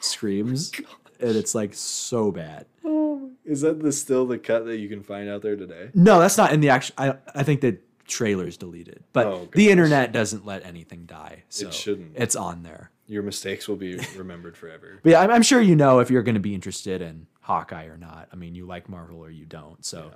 screams. 0.00 0.72
Oh 1.20 1.26
and 1.28 1.36
it's 1.36 1.54
like 1.54 1.72
so 1.74 2.32
bad. 2.32 2.66
Oh 2.84 3.30
is 3.44 3.60
that 3.60 3.80
the 3.80 3.92
still 3.92 4.26
the 4.26 4.36
cut 4.36 4.66
that 4.66 4.78
you 4.78 4.88
can 4.88 5.02
find 5.04 5.28
out 5.28 5.42
there 5.42 5.54
today? 5.54 5.90
No, 5.94 6.18
that's 6.18 6.36
not 6.36 6.52
in 6.52 6.60
the 6.60 6.70
actual. 6.70 6.94
I 6.98 7.14
I 7.32 7.44
think 7.44 7.60
the 7.60 7.78
trailer's 8.06 8.56
deleted, 8.56 9.04
but 9.12 9.26
Oh, 9.28 9.48
the 9.54 9.70
internet 9.70 10.10
doesn't 10.10 10.44
let 10.44 10.66
anything 10.66 11.06
die. 11.06 11.44
So 11.50 11.70
shouldn't. 11.70 12.16
It's 12.16 12.34
on 12.34 12.64
there. 12.64 12.90
Your 13.06 13.22
mistakes 13.22 13.68
will 13.68 13.76
be 13.76 13.98
remembered 14.16 14.56
forever. 14.56 15.00
But 15.02 15.10
yeah, 15.10 15.20
I'm, 15.20 15.30
I'm 15.30 15.42
sure 15.42 15.60
you 15.60 15.76
know 15.76 16.00
if 16.00 16.10
you're 16.10 16.22
going 16.22 16.36
to 16.36 16.40
be 16.40 16.54
interested 16.54 17.02
in 17.02 17.26
Hawkeye 17.42 17.86
or 17.86 17.98
not. 17.98 18.28
I 18.32 18.36
mean, 18.36 18.54
you 18.54 18.66
like 18.66 18.88
Marvel 18.88 19.18
or 19.18 19.30
you 19.30 19.44
don't. 19.44 19.84
So 19.84 20.10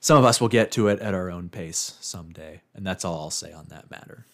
some 0.00 0.18
of 0.18 0.24
us 0.24 0.40
will 0.40 0.48
get 0.48 0.72
to 0.72 0.88
it 0.88 0.98
at 1.00 1.14
our 1.14 1.30
own 1.30 1.48
pace 1.48 1.96
someday, 2.00 2.62
and 2.74 2.86
that's 2.86 3.04
all 3.04 3.20
I'll 3.20 3.30
say 3.30 3.52
on 3.52 3.68
that 3.68 3.90
matter. 3.90 4.26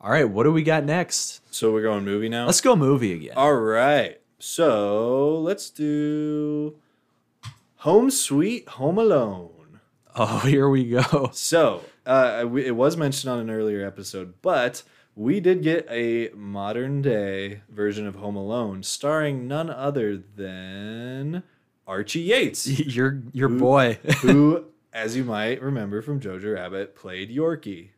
All 0.00 0.10
right, 0.10 0.28
what 0.28 0.44
do 0.44 0.52
we 0.52 0.62
got 0.62 0.84
next? 0.84 1.40
So 1.54 1.72
we're 1.72 1.82
going 1.82 2.04
movie 2.04 2.28
now. 2.28 2.46
Let's 2.46 2.60
go 2.60 2.76
movie 2.76 3.12
again. 3.12 3.34
All 3.36 3.54
right. 3.54 4.20
So 4.38 5.38
let's 5.40 5.70
do 5.70 6.76
Home 7.76 8.10
Sweet 8.10 8.68
Home 8.70 8.98
Alone. 8.98 9.80
Oh, 10.14 10.38
here 10.46 10.68
we 10.68 10.88
go. 10.88 11.30
So 11.32 11.82
uh, 12.04 12.46
it 12.56 12.76
was 12.76 12.96
mentioned 12.96 13.32
on 13.32 13.38
an 13.38 13.50
earlier 13.50 13.86
episode, 13.86 14.34
but 14.42 14.82
we 15.16 15.40
did 15.40 15.62
get 15.62 15.86
a 15.90 16.28
modern 16.34 17.00
day 17.02 17.62
version 17.70 18.06
of 18.06 18.16
Home 18.16 18.36
Alone 18.36 18.82
starring 18.82 19.48
none 19.48 19.70
other 19.70 20.16
than 20.16 21.42
Archie 21.86 22.20
Yates, 22.20 22.66
Your 22.78 23.22
your 23.32 23.48
boy. 23.48 23.94
who, 24.20 24.66
as 24.92 25.16
you 25.16 25.24
might 25.24 25.60
remember 25.62 26.02
from 26.02 26.20
Jojo 26.20 26.54
Rabbit, 26.54 26.94
played 26.94 27.34
Yorkie. 27.34 27.88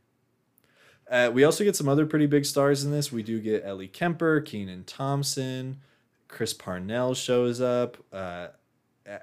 Uh, 1.11 1.31
we 1.33 1.43
also 1.43 1.65
get 1.65 1.75
some 1.75 1.89
other 1.89 2.07
pretty 2.07 2.27
big 2.27 2.45
stars 2.45 2.85
in 2.85 2.93
this. 2.93 3.11
We 3.11 3.23
do 3.23 3.41
get 3.41 3.65
Ellie 3.65 3.89
Kemper, 3.89 4.41
Kenan 4.41 4.85
Thompson, 4.85 5.81
Chris 6.29 6.55
Parnell 6.55 7.15
shows 7.15 7.61
up. 7.61 7.97
Uh, 8.13 8.49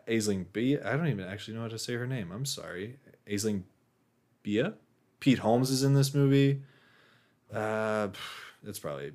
Aisling 0.07 0.45
B. 0.51 0.79
I 0.79 0.97
don't 0.97 1.07
even 1.07 1.25
actually 1.25 1.55
know 1.55 1.61
how 1.61 1.67
to 1.67 1.77
say 1.77 1.93
her 1.93 2.07
name. 2.07 2.31
I'm 2.31 2.45
sorry. 2.45 2.97
Aisling 3.29 3.63
Bia. 4.41 4.73
Pete 5.19 5.39
Holmes 5.39 5.69
is 5.69 5.83
in 5.83 5.93
this 5.93 6.13
movie. 6.13 6.61
Uh, 7.55 8.09
that's 8.63 8.79
probably 8.79 9.11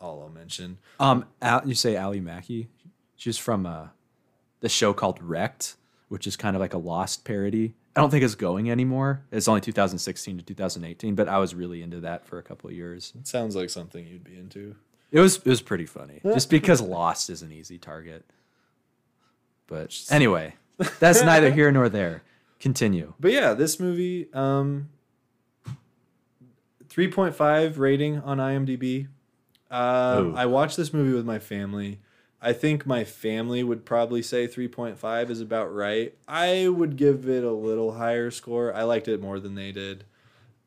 all 0.00 0.22
I'll 0.22 0.28
mention. 0.28 0.78
Um, 0.98 1.26
Al, 1.42 1.66
you 1.66 1.74
say 1.74 1.96
Ally 1.96 2.18
Maki? 2.18 2.66
She's 3.16 3.38
from 3.38 3.66
uh, 3.66 3.88
the 4.60 4.68
show 4.68 4.92
called 4.92 5.22
Wrecked, 5.22 5.76
which 6.08 6.26
is 6.26 6.36
kind 6.36 6.56
of 6.56 6.60
like 6.60 6.74
a 6.74 6.78
Lost 6.78 7.24
parody. 7.24 7.74
I 7.94 8.00
don't 8.00 8.10
think 8.10 8.24
it's 8.24 8.34
going 8.34 8.70
anymore. 8.70 9.24
It's 9.32 9.48
only 9.48 9.60
2016 9.60 10.38
to 10.38 10.44
2018, 10.44 11.14
but 11.14 11.28
I 11.28 11.38
was 11.38 11.54
really 11.54 11.82
into 11.82 12.00
that 12.00 12.24
for 12.24 12.38
a 12.38 12.42
couple 12.42 12.70
of 12.70 12.76
years. 12.76 13.12
It 13.18 13.26
sounds 13.26 13.56
like 13.56 13.68
something 13.68 14.06
you'd 14.06 14.24
be 14.24 14.36
into. 14.36 14.76
It 15.10 15.18
was 15.18 15.38
it 15.38 15.46
was 15.46 15.60
pretty 15.60 15.86
funny, 15.86 16.20
just 16.22 16.50
because 16.50 16.80
Lost 16.80 17.30
is 17.30 17.42
an 17.42 17.50
easy 17.50 17.78
target. 17.78 18.24
But 19.66 19.98
anyway, 20.08 20.54
that's 21.00 21.22
neither 21.22 21.50
here 21.50 21.72
nor 21.72 21.88
there. 21.88 22.22
Continue. 22.60 23.14
But 23.20 23.32
yeah, 23.32 23.54
this 23.54 23.80
movie, 23.80 24.28
um, 24.32 24.90
3.5 26.90 27.78
rating 27.78 28.18
on 28.18 28.38
IMDb. 28.38 29.08
Ooh. 30.18 30.34
I 30.36 30.46
watched 30.46 30.76
this 30.76 30.92
movie 30.92 31.14
with 31.14 31.24
my 31.24 31.38
family. 31.38 32.00
I 32.42 32.52
think 32.52 32.86
my 32.86 33.04
family 33.04 33.62
would 33.62 33.84
probably 33.84 34.22
say 34.22 34.48
3.5 34.48 35.30
is 35.30 35.40
about 35.40 35.72
right. 35.74 36.14
I 36.26 36.68
would 36.68 36.96
give 36.96 37.28
it 37.28 37.44
a 37.44 37.52
little 37.52 37.92
higher 37.92 38.30
score. 38.30 38.74
I 38.74 38.82
liked 38.82 39.08
it 39.08 39.20
more 39.20 39.38
than 39.38 39.54
they 39.54 39.72
did. 39.72 40.04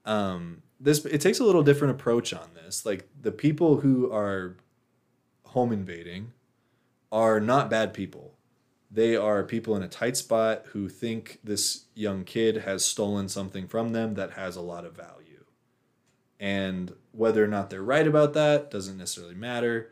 Um, 0.06 0.62
this 0.80 1.04
it 1.06 1.22
takes 1.22 1.40
a 1.40 1.44
little 1.44 1.64
different 1.64 1.96
approach 1.96 2.34
on 2.34 2.50
this. 2.54 2.86
Like 2.86 3.08
the 3.20 3.32
people 3.32 3.78
who 3.78 4.12
are 4.12 4.58
home 5.46 5.72
invading 5.72 6.32
are 7.12 7.40
not 7.40 7.70
bad 7.70 7.94
people. 7.94 8.34
They 8.92 9.16
are 9.16 9.44
people 9.44 9.76
in 9.76 9.82
a 9.82 9.88
tight 9.88 10.18
spot 10.18 10.66
who 10.68 10.88
think 10.88 11.40
this 11.44 11.86
young 11.96 12.24
kid 12.24 12.58
has 12.58 12.86
stolen 12.86 13.28
something 13.28 13.68
from 13.68 13.90
them 13.94 14.14
that 14.16 14.34
has 14.34 14.56
a 14.56 14.62
lot 14.62 14.86
of 14.86 14.96
value. 14.96 15.23
And 16.44 16.94
whether 17.14 17.42
or 17.42 17.48
not 17.48 17.70
they're 17.70 17.82
right 17.82 18.06
about 18.06 18.34
that 18.34 18.70
doesn't 18.70 18.98
necessarily 18.98 19.34
matter. 19.36 19.92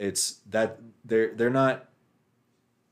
It's 0.00 0.40
that 0.50 0.80
they're 1.04 1.32
they're 1.34 1.48
not 1.50 1.88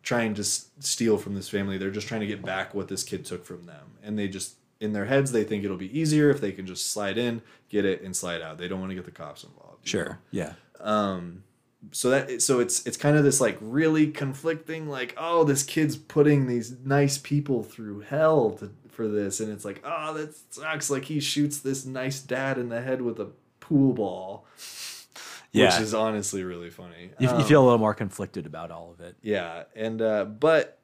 trying 0.02 0.32
to 0.34 0.42
s- 0.42 0.68
steal 0.78 1.18
from 1.18 1.34
this 1.34 1.48
family. 1.48 1.76
They're 1.76 1.90
just 1.90 2.06
trying 2.06 2.20
to 2.20 2.26
get 2.26 2.42
back 2.42 2.72
what 2.74 2.86
this 2.88 3.02
kid 3.02 3.24
took 3.24 3.44
from 3.44 3.66
them. 3.66 3.98
And 4.02 4.16
they 4.16 4.28
just 4.28 4.54
in 4.78 4.92
their 4.92 5.06
heads 5.06 5.32
they 5.32 5.42
think 5.44 5.64
it'll 5.64 5.76
be 5.76 5.98
easier 5.98 6.30
if 6.30 6.40
they 6.40 6.52
can 6.52 6.66
just 6.66 6.92
slide 6.92 7.18
in, 7.18 7.42
get 7.68 7.84
it 7.84 8.00
and 8.02 8.14
slide 8.14 8.42
out. 8.42 8.58
They 8.58 8.68
don't 8.68 8.78
want 8.80 8.90
to 8.90 8.94
get 8.94 9.04
the 9.04 9.10
cops 9.10 9.42
involved. 9.42 9.92
you 9.92 9.98
know? 9.98 10.04
Sure. 10.04 10.18
Yeah. 10.30 10.52
um 10.78 11.42
so 11.92 12.10
that 12.10 12.42
so 12.42 12.60
it's 12.60 12.86
it's 12.86 12.96
kind 12.96 13.16
of 13.16 13.24
this 13.24 13.40
like 13.40 13.56
really 13.60 14.06
conflicting 14.08 14.88
like 14.88 15.14
oh 15.16 15.44
this 15.44 15.62
kid's 15.62 15.96
putting 15.96 16.46
these 16.46 16.72
nice 16.84 17.16
people 17.18 17.62
through 17.62 18.00
hell 18.00 18.50
to, 18.52 18.70
for 18.88 19.08
this. 19.08 19.40
And 19.40 19.50
it's 19.50 19.64
like 19.64 19.80
oh 19.84 20.12
that 20.14 20.34
sucks. 20.50 20.90
Like 20.90 21.04
he 21.06 21.20
shoots 21.20 21.58
this 21.58 21.86
nice 21.86 22.20
dad 22.20 22.58
in 22.58 22.68
the 22.68 22.82
head 22.82 23.00
with 23.02 23.18
a 23.18 23.28
pool 23.60 23.92
ball. 23.94 24.46
Yeah. 25.52 25.72
which 25.72 25.80
is 25.82 25.94
honestly 25.94 26.44
really 26.44 26.70
funny. 26.70 27.10
You, 27.18 27.28
you 27.28 27.34
Um, 27.34 27.44
feel 27.44 27.62
a 27.62 27.64
little 27.64 27.78
more 27.78 27.94
conflicted 27.94 28.46
about 28.46 28.70
all 28.70 28.92
of 28.92 29.00
it. 29.00 29.16
yeah. 29.22 29.64
And 29.74 30.00
uh 30.02 30.24
but 30.26 30.78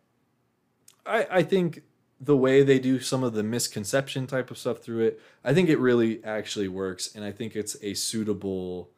i 1.04 1.26
i 1.30 1.42
think 1.42 1.82
the 2.20 2.36
way 2.36 2.62
they 2.64 2.78
do 2.78 2.98
some 2.98 3.22
of 3.22 3.34
the 3.34 3.42
misconception 3.42 4.26
type 4.26 4.50
of 4.50 4.56
stuff 4.56 4.78
through 4.78 5.04
it 5.04 5.20
i 5.44 5.52
think 5.52 5.68
it 5.68 5.78
really 5.78 6.24
actually 6.24 6.68
works. 6.68 7.14
And 7.14 7.22
i 7.24 7.30
think 7.30 7.54
it's 7.54 7.76
a 7.82 7.92
suitable 7.94 8.90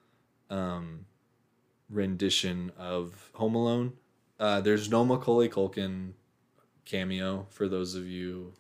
um 0.49 1.05
rendition 1.91 2.73
of 2.79 3.31
home 3.35 3.55
alone. 3.55 3.93
Uh 4.39 4.61
there's 4.61 4.91
no 4.91 5.05
macaulay 5.05 5.49
culkin 5.49 6.13
cameo 6.85 7.47
for 7.51 7.69
those 7.69 7.95
of 7.95 8.07
you 8.07 8.53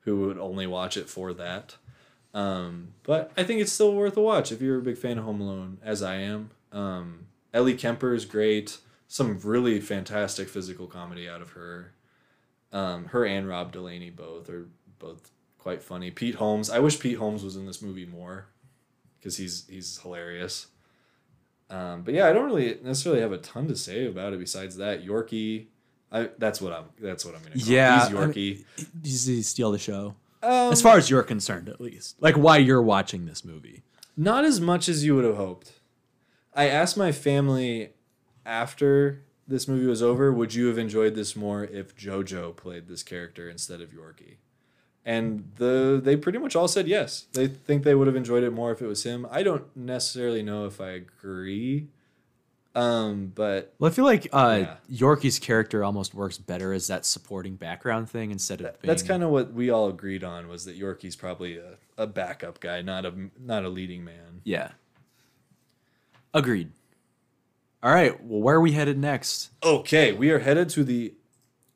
who 0.00 0.20
would 0.20 0.38
only 0.38 0.66
watch 0.66 0.96
it 0.96 1.08
for 1.08 1.32
that. 1.34 1.76
Um 2.34 2.94
but 3.02 3.30
i 3.36 3.42
think 3.42 3.60
it's 3.60 3.72
still 3.72 3.94
worth 3.94 4.16
a 4.16 4.20
watch 4.22 4.52
if 4.52 4.60
you're 4.62 4.78
a 4.78 4.82
big 4.82 4.96
fan 4.96 5.18
of 5.18 5.24
home 5.24 5.40
alone 5.40 5.78
as 5.82 6.02
i 6.02 6.16
am. 6.16 6.50
Um 6.72 7.26
ellie 7.52 7.74
kemper 7.74 8.14
is 8.14 8.24
great. 8.24 8.78
Some 9.08 9.38
really 9.40 9.78
fantastic 9.80 10.48
physical 10.48 10.86
comedy 10.86 11.28
out 11.28 11.42
of 11.42 11.50
her. 11.50 11.92
Um, 12.72 13.04
her 13.06 13.26
and 13.26 13.46
Rob 13.46 13.70
Delaney 13.70 14.08
both 14.08 14.48
are 14.48 14.68
both 14.98 15.30
quite 15.58 15.82
funny. 15.82 16.10
Pete 16.10 16.36
Holmes, 16.36 16.70
I 16.70 16.78
wish 16.78 16.98
Pete 16.98 17.18
Holmes 17.18 17.44
was 17.44 17.54
in 17.54 17.66
this 17.66 17.82
movie 17.82 18.06
more 18.06 18.46
because 19.18 19.36
he's 19.36 19.66
he's 19.68 19.98
hilarious. 19.98 20.68
Um, 21.72 22.02
but 22.02 22.12
yeah, 22.14 22.28
I 22.28 22.32
don't 22.32 22.44
really 22.44 22.78
necessarily 22.84 23.22
have 23.22 23.32
a 23.32 23.38
ton 23.38 23.66
to 23.68 23.76
say 23.76 24.06
about 24.06 24.34
it 24.34 24.38
besides 24.38 24.76
that. 24.76 25.04
Yorkie, 25.04 25.66
I 26.12 26.28
that's 26.38 26.60
what 26.60 26.72
I'm 26.72 26.84
that's 27.00 27.24
what 27.24 27.34
I'm 27.34 27.42
gonna 27.42 27.54
call 27.58 27.64
Yeah, 27.72 28.04
I 28.04 28.12
mean- 28.12 28.22
Yorkie. 28.22 28.64
Does 29.00 29.26
he 29.26 29.42
steal 29.42 29.72
the 29.72 29.78
show? 29.78 30.14
Um, 30.42 30.72
As 30.72 30.82
far 30.82 30.96
as 30.98 31.08
you're 31.08 31.22
concerned, 31.22 31.68
at 31.68 31.80
least. 31.80 32.20
Like 32.20 32.34
why 32.36 32.58
you're 32.58 32.82
watching 32.82 33.26
this 33.26 33.44
movie. 33.44 33.82
Not 34.16 34.44
as 34.44 34.60
much 34.60 34.88
as 34.88 35.04
you 35.04 35.14
would 35.14 35.24
have 35.24 35.36
hoped. 35.36 35.72
I 36.54 36.68
asked 36.68 36.96
my 36.96 37.12
family 37.12 37.92
after 38.44 39.22
this 39.48 39.66
movie 39.68 39.86
was 39.86 40.02
over, 40.02 40.32
would 40.32 40.52
you 40.54 40.66
have 40.66 40.78
enjoyed 40.78 41.14
this 41.14 41.34
more 41.36 41.64
if 41.64 41.96
JoJo 41.96 42.56
played 42.56 42.88
this 42.88 43.02
character 43.02 43.48
instead 43.48 43.80
of 43.80 43.90
Yorkie? 43.92 44.36
And 45.04 45.50
the 45.56 46.00
they 46.02 46.16
pretty 46.16 46.38
much 46.38 46.54
all 46.54 46.68
said 46.68 46.86
yes. 46.86 47.26
They 47.32 47.48
think 47.48 47.82
they 47.82 47.94
would 47.94 48.06
have 48.06 48.14
enjoyed 48.16 48.44
it 48.44 48.52
more 48.52 48.70
if 48.70 48.80
it 48.80 48.86
was 48.86 49.02
him. 49.02 49.26
I 49.30 49.42
don't 49.42 49.64
necessarily 49.76 50.42
know 50.42 50.66
if 50.66 50.80
I 50.80 50.90
agree. 50.90 51.88
Um, 52.74 53.32
but 53.34 53.74
Well, 53.78 53.90
I 53.90 53.94
feel 53.94 54.04
like 54.06 54.28
uh, 54.32 54.58
Yeah. 54.62 54.76
Yorkie's 54.88 55.38
character 55.38 55.84
almost 55.84 56.14
works 56.14 56.38
better 56.38 56.72
as 56.72 56.86
that 56.86 57.04
supporting 57.04 57.56
background 57.56 58.08
thing 58.08 58.30
instead 58.30 58.60
of 58.62 58.80
being, 58.80 58.88
that's 58.88 59.02
kind 59.02 59.22
of 59.22 59.28
what 59.28 59.52
we 59.52 59.68
all 59.68 59.88
agreed 59.90 60.24
on 60.24 60.48
was 60.48 60.64
that 60.64 60.76
Yorkie's 60.76 61.14
probably 61.16 61.58
a, 61.58 61.74
a 61.98 62.06
backup 62.06 62.60
guy, 62.60 62.80
not 62.80 63.04
a 63.04 63.12
not 63.38 63.64
a 63.64 63.68
leading 63.68 64.04
man. 64.04 64.40
yeah. 64.44 64.70
Agreed. 66.34 66.70
All 67.82 67.92
right. 67.92 68.22
Well, 68.24 68.40
where 68.40 68.56
are 68.56 68.60
we 68.60 68.72
headed 68.72 68.96
next? 68.96 69.50
Okay, 69.62 70.12
we 70.12 70.30
are 70.30 70.38
headed 70.38 70.70
to 70.70 70.84
the 70.84 71.12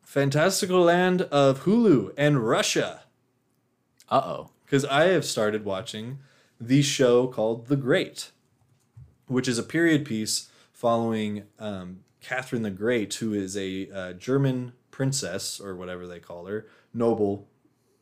fantastical 0.02 0.80
land 0.83 1.23
of 1.23 1.64
Hulu 1.64 2.12
and 2.16 2.47
Russia. 2.47 3.02
Uh 4.09 4.23
oh. 4.25 4.51
Because 4.65 4.85
I 4.85 5.07
have 5.07 5.25
started 5.25 5.65
watching 5.65 6.19
the 6.61 6.83
show 6.83 7.27
called 7.27 7.67
The 7.67 7.77
Great, 7.77 8.31
which 9.27 9.47
is 9.49 9.59
a 9.59 9.63
period 9.63 10.05
piece 10.05 10.49
following 10.73 11.45
um, 11.59 12.01
Catherine 12.21 12.63
the 12.63 12.71
Great, 12.71 13.15
who 13.15 13.33
is 13.33 13.57
a 13.57 13.89
uh, 13.91 14.13
German 14.15 14.73
princess, 14.91 15.61
or 15.61 15.77
whatever 15.77 16.07
they 16.07 16.19
call 16.19 16.47
her, 16.47 16.67
noble, 16.93 17.49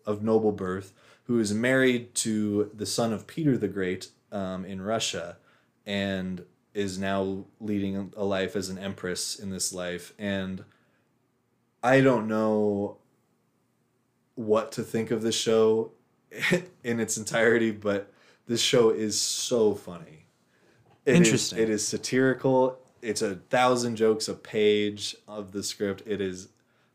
of 0.06 0.22
noble 0.22 0.52
birth, 0.52 0.92
who 1.24 1.38
is 1.38 1.52
married 1.52 2.14
to 2.14 2.70
the 2.74 2.86
son 2.86 3.12
of 3.12 3.26
Peter 3.26 3.56
the 3.56 3.68
Great 3.68 4.08
um, 4.32 4.64
in 4.64 4.80
Russia. 4.80 5.36
And 5.86 6.44
is 6.74 6.98
now 6.98 7.44
leading 7.60 8.12
a 8.16 8.24
life 8.24 8.56
as 8.56 8.68
an 8.68 8.78
empress 8.78 9.36
in 9.36 9.50
this 9.50 9.72
life 9.72 10.12
and 10.18 10.64
I 11.82 12.00
don't 12.00 12.26
know 12.26 12.98
what 14.34 14.72
to 14.72 14.82
think 14.82 15.10
of 15.10 15.22
the 15.22 15.32
show 15.32 15.92
in 16.84 17.00
its 17.00 17.16
entirety, 17.16 17.70
but 17.70 18.12
this 18.46 18.60
show 18.60 18.90
is 18.90 19.20
so 19.20 19.74
funny. 19.74 20.26
It 21.06 21.12
is- 21.12 21.18
Interesting. 21.18 21.58
it 21.60 21.70
is 21.70 21.86
satirical. 21.86 22.78
It's 23.02 23.22
a 23.22 23.36
thousand 23.36 23.96
jokes 23.96 24.28
a 24.28 24.34
page 24.34 25.14
of 25.28 25.52
the 25.52 25.62
script. 25.62 26.02
It 26.06 26.20
is 26.20 26.48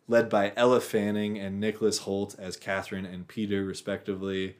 led 0.08 0.28
by 0.28 0.52
Elle 0.56 0.80
Fanning 0.80 1.38
and 1.38 1.60
Nicholas 1.60 2.00
Hoult 2.02 2.38
as 2.40 2.58
Catherine 2.58 3.06
and 3.06 3.28
Peter, 3.28 3.64
respectively, 3.64 4.58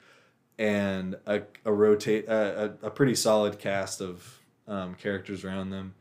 and 0.60 1.16
a, 1.26 1.42
a 1.66 1.74
rotate 1.74 2.28
a, 2.28 2.76
a, 2.84 2.88
a 2.88 2.92
pretty 2.92 3.16
solid 3.16 3.58
cast 3.58 4.00
of 4.00 4.40
um, 4.68 4.94
characters 4.94 5.44
around 5.44 5.72
them, 5.72 5.96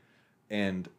and 0.50 0.90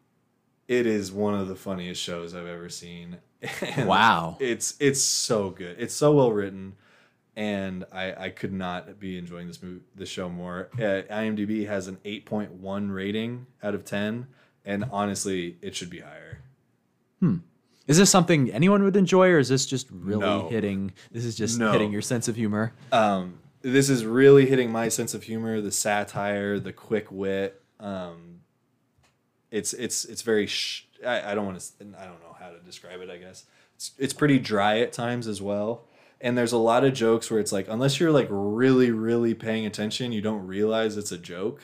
it 0.68 0.88
is 0.88 1.12
one 1.12 1.36
of 1.36 1.48
the 1.48 1.56
funniest 1.56 2.02
shows 2.02 2.34
I've 2.34 2.48
ever 2.48 2.70
seen. 2.70 3.18
And 3.62 3.88
Wow. 3.88 4.38
it's 4.40 4.76
it's 4.80 5.02
so 5.04 5.50
good. 5.50 5.78
It's 5.80 5.94
so 5.94 6.14
well 6.14 6.32
written, 6.32 6.76
and 7.36 7.86
I 7.92 8.26
I 8.26 8.30
could 8.30 8.52
not 8.54 9.00
be 9.00 9.18
enjoying 9.18 9.48
this 9.48 9.62
movie 9.64 9.82
this 9.96 10.10
show 10.10 10.30
more. 10.30 10.70
Uh, 10.74 11.04
IMDb 11.10 11.66
has 11.68 11.88
an 11.88 11.98
eight 12.06 12.26
point 12.26 12.52
one 12.52 12.92
rating 12.92 13.46
out 13.64 13.76
of 13.76 13.86
ten, 13.86 14.28
and 14.66 14.86
honestly, 14.92 15.58
it 15.62 15.76
should 15.76 15.90
be 15.90 16.00
higher. 16.00 16.40
Hmm. 17.22 17.38
Is 17.88 17.98
this 17.98 18.10
something 18.10 18.52
anyone 18.52 18.84
would 18.84 18.96
enjoy, 18.98 19.30
or 19.30 19.40
is 19.40 19.50
this 19.50 19.66
just 19.66 19.88
really 19.90 20.20
No. 20.22 20.48
hitting? 20.50 20.92
This 21.12 21.26
is 21.26 21.36
just 21.36 21.58
No. 21.58 21.72
hitting 21.72 21.92
your 21.92 22.02
sense 22.04 22.28
of 22.28 22.36
humor. 22.36 22.74
Um, 22.92 23.40
this 23.62 23.90
is 23.90 24.06
really 24.06 24.46
hitting 24.46 24.72
my 24.72 24.90
sense 24.90 25.14
of 25.14 25.24
humor, 25.24 25.60
the 25.62 25.72
satire, 25.72 26.60
the 26.60 26.72
quick 26.74 27.12
wit. 27.12 27.62
Um, 27.80 28.42
it's 29.50 29.74
it's 29.74 30.04
it's 30.06 30.22
very. 30.24 30.46
Sh- 30.46 30.86
I, 31.06 31.32
I 31.32 31.36
don't 31.36 31.46
want 31.46 31.60
to. 31.60 31.86
I 32.00 32.06
don't 32.06 32.20
know 32.22 32.36
how 32.40 32.50
to 32.50 32.60
describe 32.60 33.02
it. 33.02 33.10
I 33.10 33.18
guess 33.18 33.46
it's 33.76 33.92
it's 33.98 34.14
pretty 34.14 34.40
dry 34.40 34.80
at 34.80 34.94
times 34.94 35.28
as 35.28 35.42
well. 35.42 35.86
And 36.22 36.38
there's 36.38 36.52
a 36.52 36.58
lot 36.58 36.84
of 36.84 36.94
jokes 36.94 37.32
where 37.32 37.40
it's 37.40 37.54
like, 37.54 37.68
unless 37.70 38.00
you're 38.00 38.12
like 38.12 38.28
really 38.30 38.92
really 38.92 39.34
paying 39.34 39.66
attention, 39.66 40.12
you 40.12 40.22
don't 40.22 40.46
realize 40.46 40.98
it's 40.98 41.12
a 41.12 41.18
joke. 41.18 41.62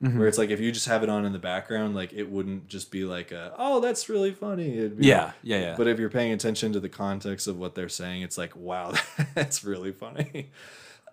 Where 0.00 0.28
it's 0.28 0.38
like 0.38 0.50
if 0.50 0.60
you 0.60 0.70
just 0.70 0.86
have 0.86 1.02
it 1.02 1.08
on 1.08 1.24
in 1.24 1.32
the 1.32 1.40
background, 1.40 1.96
like 1.96 2.12
it 2.12 2.30
wouldn't 2.30 2.68
just 2.68 2.92
be 2.92 3.04
like 3.04 3.32
a 3.32 3.52
oh 3.58 3.80
that's 3.80 4.08
really 4.08 4.30
funny. 4.30 4.78
It'd 4.78 4.98
be 4.98 5.06
Yeah, 5.06 5.32
yeah, 5.42 5.58
yeah. 5.58 5.74
but 5.76 5.88
if 5.88 5.98
you're 5.98 6.08
paying 6.08 6.30
attention 6.30 6.72
to 6.74 6.78
the 6.78 6.88
context 6.88 7.48
of 7.48 7.58
what 7.58 7.74
they're 7.74 7.88
saying, 7.88 8.22
it's 8.22 8.38
like, 8.38 8.54
wow, 8.54 8.94
that's 9.34 9.64
really 9.64 9.90
funny. 9.92 10.50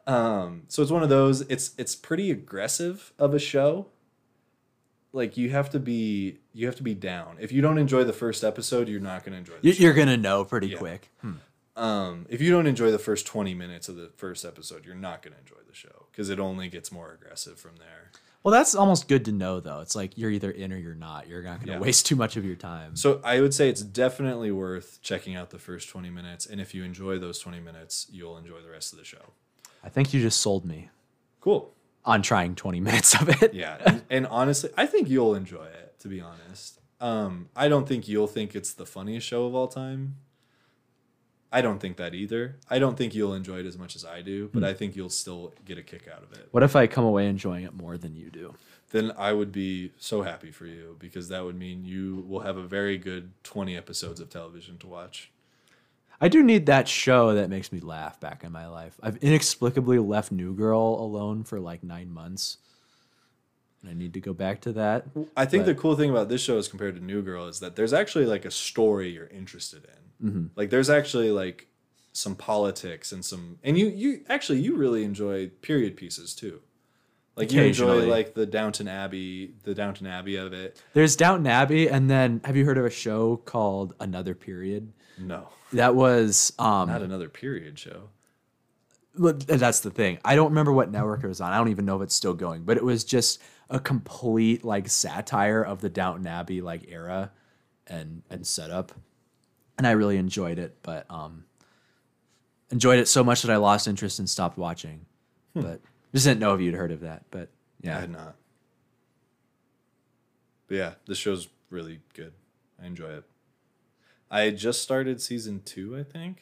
Um, 0.08 0.65
so 0.67 0.84
it's 0.84 0.91
one 0.91 1.01
of 1.01 1.10
those. 1.10 1.41
It's 1.41 1.72
it's 1.79 1.96
pretty 1.96 2.29
aggressive 2.29 3.12
of 3.17 3.34
a 3.34 3.39
show. 3.39 3.88
Like 5.15 5.38
you 5.38 5.50
have 5.51 5.69
to 5.72 5.79
be 5.79 6.39
you 6.53 6.65
have 6.67 6.75
to 6.75 6.84
be 6.84 6.93
down. 6.93 7.38
If 7.39 7.51
you 7.51 7.62
don't 7.62 7.77
enjoy 7.77 8.03
the 8.03 8.13
first 8.13 8.43
episode, 8.43 8.89
you're 8.89 9.00
not 9.00 9.24
going 9.24 9.31
to 9.34 9.39
enjoy. 9.39 9.53
The 9.62 9.67
You- 9.69 9.74
show. 9.74 9.84
You're 9.84 9.93
gonna 9.93 10.17
know 10.17 10.43
pretty 10.43 10.67
Yeah. 10.67 10.77
quick. 10.77 11.10
Hmm. 11.22 11.34
Um, 11.77 12.25
if 12.29 12.41
you 12.41 12.51
don't 12.51 12.67
enjoy 12.67 12.91
the 12.91 13.00
first 13.00 13.25
20 13.25 13.53
minutes 13.53 13.89
of 13.89 13.95
the 13.98 14.10
first 14.17 14.45
episode, 14.45 14.86
you're 14.86 14.95
not 14.95 15.22
going 15.22 15.34
to 15.34 15.39
enjoy 15.39 15.62
the 15.67 15.74
show 15.75 16.07
because 16.12 16.29
it 16.29 16.39
only 16.39 16.69
gets 16.69 16.89
more 16.91 17.12
aggressive 17.13 17.60
from 17.60 17.75
there. 17.77 18.12
Well, 18.43 18.51
that's 18.53 18.75
almost 18.75 19.07
good 19.10 19.25
to 19.25 19.31
know, 19.34 19.60
though. 19.60 19.79
It's 19.81 19.95
like 19.95 20.17
you're 20.17 20.29
either 20.31 20.51
in 20.51 20.72
or 20.72 20.77
you're 20.77 20.95
not. 20.95 21.27
You're 21.27 21.41
not 21.43 21.60
gonna 21.60 21.74
Yeah. 21.74 21.79
waste 21.79 22.05
too 22.05 22.15
much 22.15 22.38
of 22.38 22.45
your 22.45 22.55
time. 22.55 22.95
So 22.95 23.19
I 23.24 23.41
would 23.41 23.53
say 23.53 23.67
it's 23.69 23.81
definitely 23.81 24.51
worth 24.51 25.00
checking 25.01 25.36
out 25.36 25.50
the 25.50 25.60
first 25.60 25.89
20 25.89 26.10
minutes, 26.10 26.45
and 26.45 26.62
if 26.62 26.74
you 26.75 26.84
enjoy 26.84 27.17
those 27.19 27.39
20 27.39 27.60
minutes, 27.60 28.07
you'll 28.12 28.38
enjoy 28.38 28.62
the 28.62 28.69
rest 28.69 28.93
of 28.93 29.00
the 29.00 29.05
show. 29.05 29.34
I 29.84 29.89
think 29.89 30.13
you 30.13 30.22
just 30.22 30.39
sold 30.41 30.65
me 30.65 30.89
Cool. 31.41 31.74
On 32.06 32.22
trying 32.22 32.56
20 32.56 32.80
minutes 32.82 33.13
of 33.20 33.30
it. 33.41 33.54
Yeah, 33.54 34.00
and, 34.10 34.28
honestly, 34.28 34.70
I 34.78 34.86
think 34.86 35.10
you'll 35.10 35.36
enjoy 35.36 35.65
it. 35.65 36.00
To 36.00 36.08
be 36.08 36.22
honest, 36.22 36.80
um, 37.02 37.50
I 37.56 37.68
don't 37.68 37.88
think 37.88 38.08
you'll 38.08 38.28
think 38.28 38.56
it's 38.56 38.74
the 38.74 38.86
funniest 38.86 39.26
show 39.26 39.46
of 39.48 39.56
all 39.56 39.68
time. 39.68 40.18
I 41.52 41.62
don't 41.62 41.80
think 41.80 41.98
that 41.98 42.13
either. 42.13 42.58
I 42.70 42.80
don't 42.80 42.98
think 42.98 43.15
you'll 43.15 43.34
enjoy 43.34 43.60
it 43.60 43.65
as 43.65 43.78
much 43.78 43.96
as 43.96 44.04
I 44.04 44.22
do, 44.22 44.50
but 44.54 44.63
I 44.63 44.74
think 44.74 44.96
you'll 44.96 45.10
still 45.10 45.54
get 45.63 45.78
a 45.78 45.82
kick 45.84 46.08
out 46.13 46.22
of 46.22 46.34
it. 46.34 46.50
What 46.52 46.63
if 46.63 46.76
I 46.76 46.86
come 46.86 47.06
away 47.06 47.28
enjoying 47.28 47.63
it 47.63 47.74
more 47.74 47.98
than 47.98 48.13
you 48.13 48.30
do? 48.30 48.56
Then 48.91 49.13
I 49.18 49.32
would 49.32 49.52
be 49.52 49.94
so 49.98 50.22
happy 50.22 50.52
for 50.52 50.65
you 50.65 50.98
because 51.00 51.30
that 51.30 51.44
would 51.44 51.58
mean 51.58 51.86
you 51.86 52.26
will 52.28 52.41
have 52.41 52.58
a 52.58 52.63
very 52.63 52.98
good 52.98 53.32
20 53.44 53.76
episodes 53.76 54.20
of 54.20 54.30
television 54.30 54.78
to 54.80 54.88
watch. 54.88 55.32
I 56.21 56.28
do 56.28 56.43
need 56.43 56.65
that 56.67 56.88
show 56.88 57.34
that 57.36 57.49
makes 57.49 57.71
me 57.71 57.80
laugh 57.80 58.19
back 58.19 58.43
in 58.43 58.51
my 58.51 58.67
life. 58.67 58.97
I've 59.04 59.17
inexplicably 59.17 59.99
left 59.99 60.32
New 60.32 60.54
Girl 60.54 60.97
alone 60.99 61.43
for 61.43 61.60
like 61.60 61.84
nine 61.84 62.12
months. 62.12 62.58
And 63.82 63.91
I 63.91 63.93
need 63.93 64.13
to 64.13 64.19
go 64.21 64.34
back 64.34 64.62
to 64.62 64.73
that. 64.73 65.06
I 65.36 65.45
think 65.45 65.65
But- 65.65 65.73
the 65.73 65.75
cool 65.75 65.95
thing 65.95 66.10
about 66.10 66.30
this 66.30 66.41
show 66.41 66.58
as 66.58 66.67
compared 66.67 66.95
to 66.95 67.04
New 67.04 67.21
Girl 67.21 67.47
is 67.47 67.60
that 67.60 67.75
there's 67.75 67.93
actually 67.93 68.25
like 68.25 68.45
a 68.45 68.51
story 68.51 69.10
you're 69.10 69.28
interested 69.28 69.84
in. 69.86 70.30
Mm-hmm. 70.30 70.45
Like 70.56 70.69
there's 70.69 70.89
actually 70.89 71.32
like 71.32 71.67
some 72.13 72.36
politics 72.36 73.12
and 73.12 73.25
some 73.25 73.60
and 73.62 73.78
you 73.78 73.88
you 73.88 74.21
actually 74.30 74.60
you 74.62 74.78
really 74.78 75.04
enjoy 75.04 75.47
period 75.62 75.97
pieces 75.97 76.34
too. 76.34 76.62
Like 77.36 77.51
you 77.51 77.62
enjoy 77.62 78.06
like 78.08 78.34
the 78.34 78.45
Downton 78.45 78.88
Abbey, 78.88 79.56
the 79.63 79.75
Downton 79.75 80.08
Abbey 80.08 80.38
of 80.38 80.54
it. 80.54 80.82
There's 80.93 81.17
Downton 81.17 81.47
Abbey, 81.47 81.89
and 81.89 82.10
then 82.10 82.39
have 82.45 82.56
you 82.56 82.63
heard 82.63 82.78
of 82.78 82.86
a 82.86 82.89
show 82.89 83.36
called 83.36 83.93
Another 83.99 84.34
Period? 84.34 84.93
No, 85.19 85.49
That 85.75 85.95
was 85.95 86.53
um 86.59 86.89
not 86.89 87.01
another 87.01 87.29
period 87.29 87.77
show. 87.77 88.09
That's 89.17 89.79
the 89.79 89.91
thing. 89.91 90.19
I 90.25 90.35
don't 90.35 90.49
remember 90.49 90.73
what 90.73 90.91
network 90.91 91.23
it 91.23 91.27
was 91.27 91.39
on. 91.39 91.53
I 91.53 91.57
don't 91.57 91.69
even 91.69 91.85
know 91.85 91.95
if 91.97 92.01
it's 92.01 92.15
still 92.15 92.33
going, 92.33 92.63
but 92.63 92.75
it 92.75 92.83
was 92.83 93.03
just 93.03 93.41
a 93.69 93.79
complete 93.79 94.63
like 94.65 94.89
satire 94.89 95.61
of 95.61 95.81
the 95.81 95.89
Downton 95.89 96.27
Abbey 96.27 96.61
like 96.61 96.85
era 96.89 97.31
and 97.88 98.23
and 98.29 98.45
setup. 98.45 98.91
And 99.77 99.85
I 99.88 99.91
really 99.91 100.17
enjoyed 100.17 100.59
it, 100.59 100.77
but 100.81 101.05
um 101.09 101.45
enjoyed 102.71 102.99
it 102.99 103.07
so 103.07 103.23
much 103.23 103.41
that 103.43 103.51
I 103.51 103.57
lost 103.57 103.88
interest 103.88 104.19
and 104.19 104.29
stopped 104.29 104.57
watching. 104.57 105.05
But 105.53 105.79
just 106.13 106.25
didn't 106.25 106.41
know 106.41 106.53
if 106.53 106.61
you'd 106.61 106.75
heard 106.75 106.91
of 106.91 107.01
that, 107.01 107.23
but 107.31 107.49
yeah. 107.81 107.97
I 107.97 108.01
had 108.01 108.11
not. 108.11 108.35
But 110.67 110.75
yeah, 110.75 110.93
this 111.07 111.17
show's 111.17 111.47
really 111.69 111.99
good. 112.13 112.33
I 112.81 112.88
enjoy 112.88 113.09
it. 113.09 113.23
I 114.29 114.49
just 114.49 114.81
started 114.81 115.21
season 115.21 115.61
two, 115.65 115.97
I 115.97 116.03
think. 116.03 116.41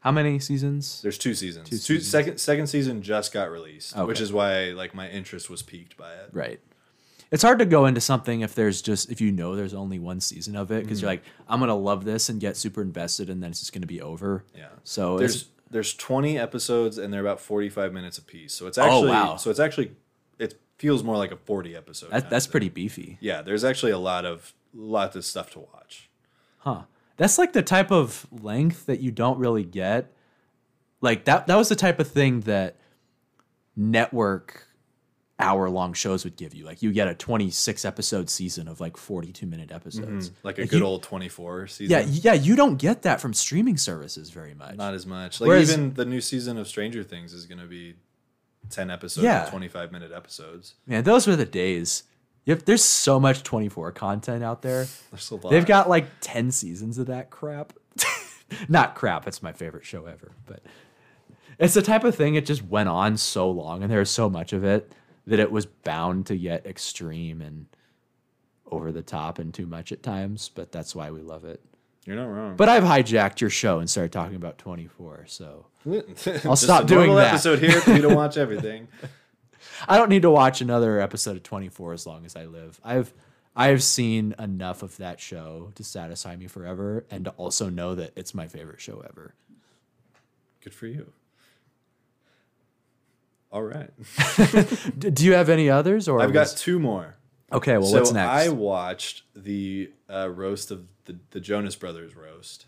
How 0.00 0.12
many 0.12 0.38
seasons? 0.38 1.00
There's 1.00 1.16
two 1.16 1.34
seasons. 1.34 1.70
Two 1.70 1.76
Two, 1.76 1.94
seasons. 1.94 2.08
second 2.08 2.38
second 2.38 2.66
season 2.66 3.00
just 3.00 3.32
got 3.32 3.50
released, 3.50 3.96
which 3.96 4.20
is 4.20 4.32
why 4.32 4.66
like 4.70 4.94
my 4.94 5.08
interest 5.08 5.48
was 5.48 5.62
piqued 5.62 5.96
by 5.96 6.12
it. 6.12 6.30
Right. 6.32 6.60
It's 7.30 7.42
hard 7.42 7.58
to 7.60 7.64
go 7.64 7.86
into 7.86 8.00
something 8.00 8.42
if 8.42 8.54
there's 8.54 8.82
just 8.82 9.10
if 9.10 9.20
you 9.20 9.32
know 9.32 9.56
there's 9.56 9.74
only 9.74 9.98
one 9.98 10.20
season 10.20 10.56
of 10.56 10.70
it 10.70 10.84
because 10.84 11.00
you're 11.00 11.08
mm. 11.08 11.14
like 11.14 11.24
I'm 11.48 11.58
gonna 11.58 11.74
love 11.74 12.04
this 12.04 12.28
and 12.28 12.38
get 12.38 12.56
super 12.56 12.82
invested 12.82 13.30
and 13.30 13.42
then 13.42 13.50
it's 13.50 13.60
just 13.60 13.72
gonna 13.72 13.86
be 13.86 14.02
over. 14.02 14.44
Yeah. 14.54 14.68
So 14.84 15.18
There's 15.18 15.48
there's 15.70 15.94
20 15.94 16.38
episodes 16.38 16.98
and 16.98 17.12
they're 17.12 17.22
about 17.22 17.40
45 17.40 17.92
minutes 17.92 18.18
apiece. 18.18 18.52
So 18.52 18.66
it's 18.66 18.78
actually 18.78 19.08
Oh, 19.10 19.12
actually 19.14 19.30
wow. 19.30 19.36
so 19.36 19.50
it's 19.50 19.58
actually 19.58 19.92
it 20.38 20.54
feels 20.76 21.02
more 21.02 21.16
like 21.16 21.32
a 21.32 21.36
40 21.36 21.74
episode. 21.74 22.10
that, 22.10 22.28
that's 22.28 22.46
pretty 22.46 22.68
beefy. 22.68 23.16
Yeah, 23.20 23.40
there's 23.42 23.64
actually 23.64 23.92
a 23.92 23.98
lot 23.98 24.24
of 24.26 24.52
lot 24.74 25.16
of 25.16 25.24
stuff 25.24 25.50
to 25.52 25.60
watch. 25.60 26.10
Huh. 26.58 26.82
That's 27.16 27.38
like 27.38 27.52
the 27.52 27.62
type 27.62 27.90
of 27.92 28.26
length 28.32 28.86
that 28.86 29.00
you 29.00 29.10
don't 29.10 29.38
really 29.38 29.64
get. 29.64 30.12
Like 31.00 31.24
that 31.26 31.46
that 31.46 31.56
was 31.56 31.68
the 31.68 31.76
type 31.76 32.00
of 32.00 32.08
thing 32.08 32.40
that 32.42 32.76
network 33.76 34.66
hour 35.38 35.68
long 35.68 35.92
shows 35.92 36.24
would 36.24 36.36
give 36.36 36.54
you. 36.54 36.64
Like 36.64 36.80
you 36.82 36.92
get 36.92 37.08
a 37.08 37.14
26 37.14 37.84
episode 37.84 38.30
season 38.30 38.68
of 38.68 38.80
like 38.80 38.96
42 38.96 39.46
minute 39.46 39.72
episodes. 39.72 40.30
Mm-hmm. 40.30 40.46
Like 40.46 40.58
a 40.58 40.62
Like 40.62 40.70
good 40.70 40.80
you- 40.80 40.86
old 40.86 41.02
24 41.02 41.66
season. 41.66 41.90
Yeah, 41.90 42.06
yeah, 42.08 42.34
you 42.34 42.54
don't 42.56 42.76
get 42.76 43.02
that 43.02 43.20
from 43.20 43.34
streaming 43.34 43.76
services 43.76 44.30
very 44.30 44.54
much. 44.54 44.76
Not 44.76 44.94
as 44.94 45.06
much. 45.06 45.40
Like 45.40 45.48
Whereas- 45.48 45.72
even 45.72 45.94
the 45.94 46.04
new 46.04 46.20
season 46.20 46.56
of 46.56 46.68
Stranger 46.68 47.02
Things 47.02 47.32
is 47.32 47.46
going 47.46 47.58
to 47.60 47.66
be 47.66 47.94
10 48.70 48.90
episodes 48.90 49.24
Yeah. 49.24 49.46
25 49.50 49.90
minute 49.92 50.12
episodes. 50.12 50.74
Man, 50.86 51.02
those 51.04 51.26
were 51.26 51.36
the 51.36 51.44
days. 51.44 52.04
Have, 52.46 52.64
there's 52.64 52.84
so 52.84 53.18
much 53.18 53.42
24 53.42 53.92
content 53.92 54.44
out 54.44 54.62
there. 54.62 54.86
There's 55.10 55.30
a 55.30 55.36
lot. 55.36 55.50
They've 55.50 55.64
got 55.64 55.88
like 55.88 56.06
10 56.20 56.50
seasons 56.50 56.98
of 56.98 57.06
that 57.06 57.30
crap. 57.30 57.72
Not 58.68 58.94
crap, 58.94 59.26
it's 59.26 59.42
my 59.42 59.52
favorite 59.52 59.84
show 59.86 60.06
ever, 60.06 60.32
but 60.46 60.62
it's 61.58 61.74
the 61.74 61.82
type 61.82 62.04
of 62.04 62.14
thing 62.14 62.34
it 62.34 62.46
just 62.46 62.62
went 62.64 62.88
on 62.88 63.16
so 63.16 63.50
long 63.50 63.82
and 63.82 63.90
there 63.90 64.00
was 64.00 64.10
so 64.10 64.28
much 64.28 64.52
of 64.52 64.64
it 64.64 64.92
that 65.26 65.38
it 65.40 65.50
was 65.50 65.64
bound 65.66 66.26
to 66.26 66.36
get 66.36 66.66
extreme 66.66 67.40
and 67.40 67.66
over 68.70 68.92
the 68.92 69.02
top 69.02 69.38
and 69.38 69.54
too 69.54 69.66
much 69.66 69.92
at 69.92 70.02
times, 70.02 70.50
but 70.54 70.72
that's 70.72 70.94
why 70.94 71.10
we 71.10 71.22
love 71.22 71.44
it. 71.44 71.62
You're 72.04 72.16
not 72.16 72.26
wrong. 72.26 72.56
But 72.56 72.68
I've 72.68 72.82
hijacked 72.82 73.40
your 73.40 73.50
show 73.50 73.78
and 73.78 73.88
started 73.88 74.12
talking 74.12 74.36
about 74.36 74.58
24, 74.58 75.24
so 75.26 75.66
I'll 76.44 76.56
stop 76.56 76.86
doing 76.86 77.14
that. 77.14 77.28
episode 77.28 77.60
here 77.60 77.80
for 77.80 77.92
you 77.92 78.02
to 78.02 78.14
watch 78.14 78.36
everything. 78.36 78.88
I 79.88 79.96
don't 79.96 80.08
need 80.08 80.22
to 80.22 80.30
watch 80.30 80.60
another 80.60 81.00
episode 81.00 81.36
of 81.36 81.42
24 81.42 81.92
as 81.92 82.06
long 82.06 82.24
as 82.24 82.36
I 82.36 82.44
live. 82.44 82.80
I've 82.84 83.12
I've 83.56 83.82
seen 83.82 84.34
enough 84.38 84.82
of 84.82 84.96
that 84.96 85.20
show 85.20 85.70
to 85.76 85.84
satisfy 85.84 86.34
me 86.36 86.48
forever 86.48 87.04
and 87.10 87.26
to 87.26 87.30
also 87.32 87.68
know 87.70 87.94
that 87.94 88.12
it's 88.16 88.34
my 88.34 88.48
favorite 88.48 88.80
show 88.80 89.04
ever. 89.08 89.34
Good 90.60 90.74
for 90.74 90.86
you. 90.86 91.12
All 93.52 93.62
right. 93.62 93.90
Do 94.98 95.24
you 95.24 95.34
have 95.34 95.48
any 95.48 95.70
others 95.70 96.08
or 96.08 96.20
I've 96.20 96.32
got 96.32 96.40
was- 96.40 96.54
two 96.54 96.78
more. 96.80 97.16
Okay, 97.52 97.78
well, 97.78 97.86
so 97.86 97.98
what's 97.98 98.10
next? 98.10 98.28
I 98.28 98.48
watched 98.48 99.22
the 99.36 99.92
uh, 100.10 100.28
roast 100.28 100.72
of 100.72 100.88
the, 101.04 101.18
the 101.30 101.38
Jonas 101.38 101.76
Brothers 101.76 102.16
roast. 102.16 102.66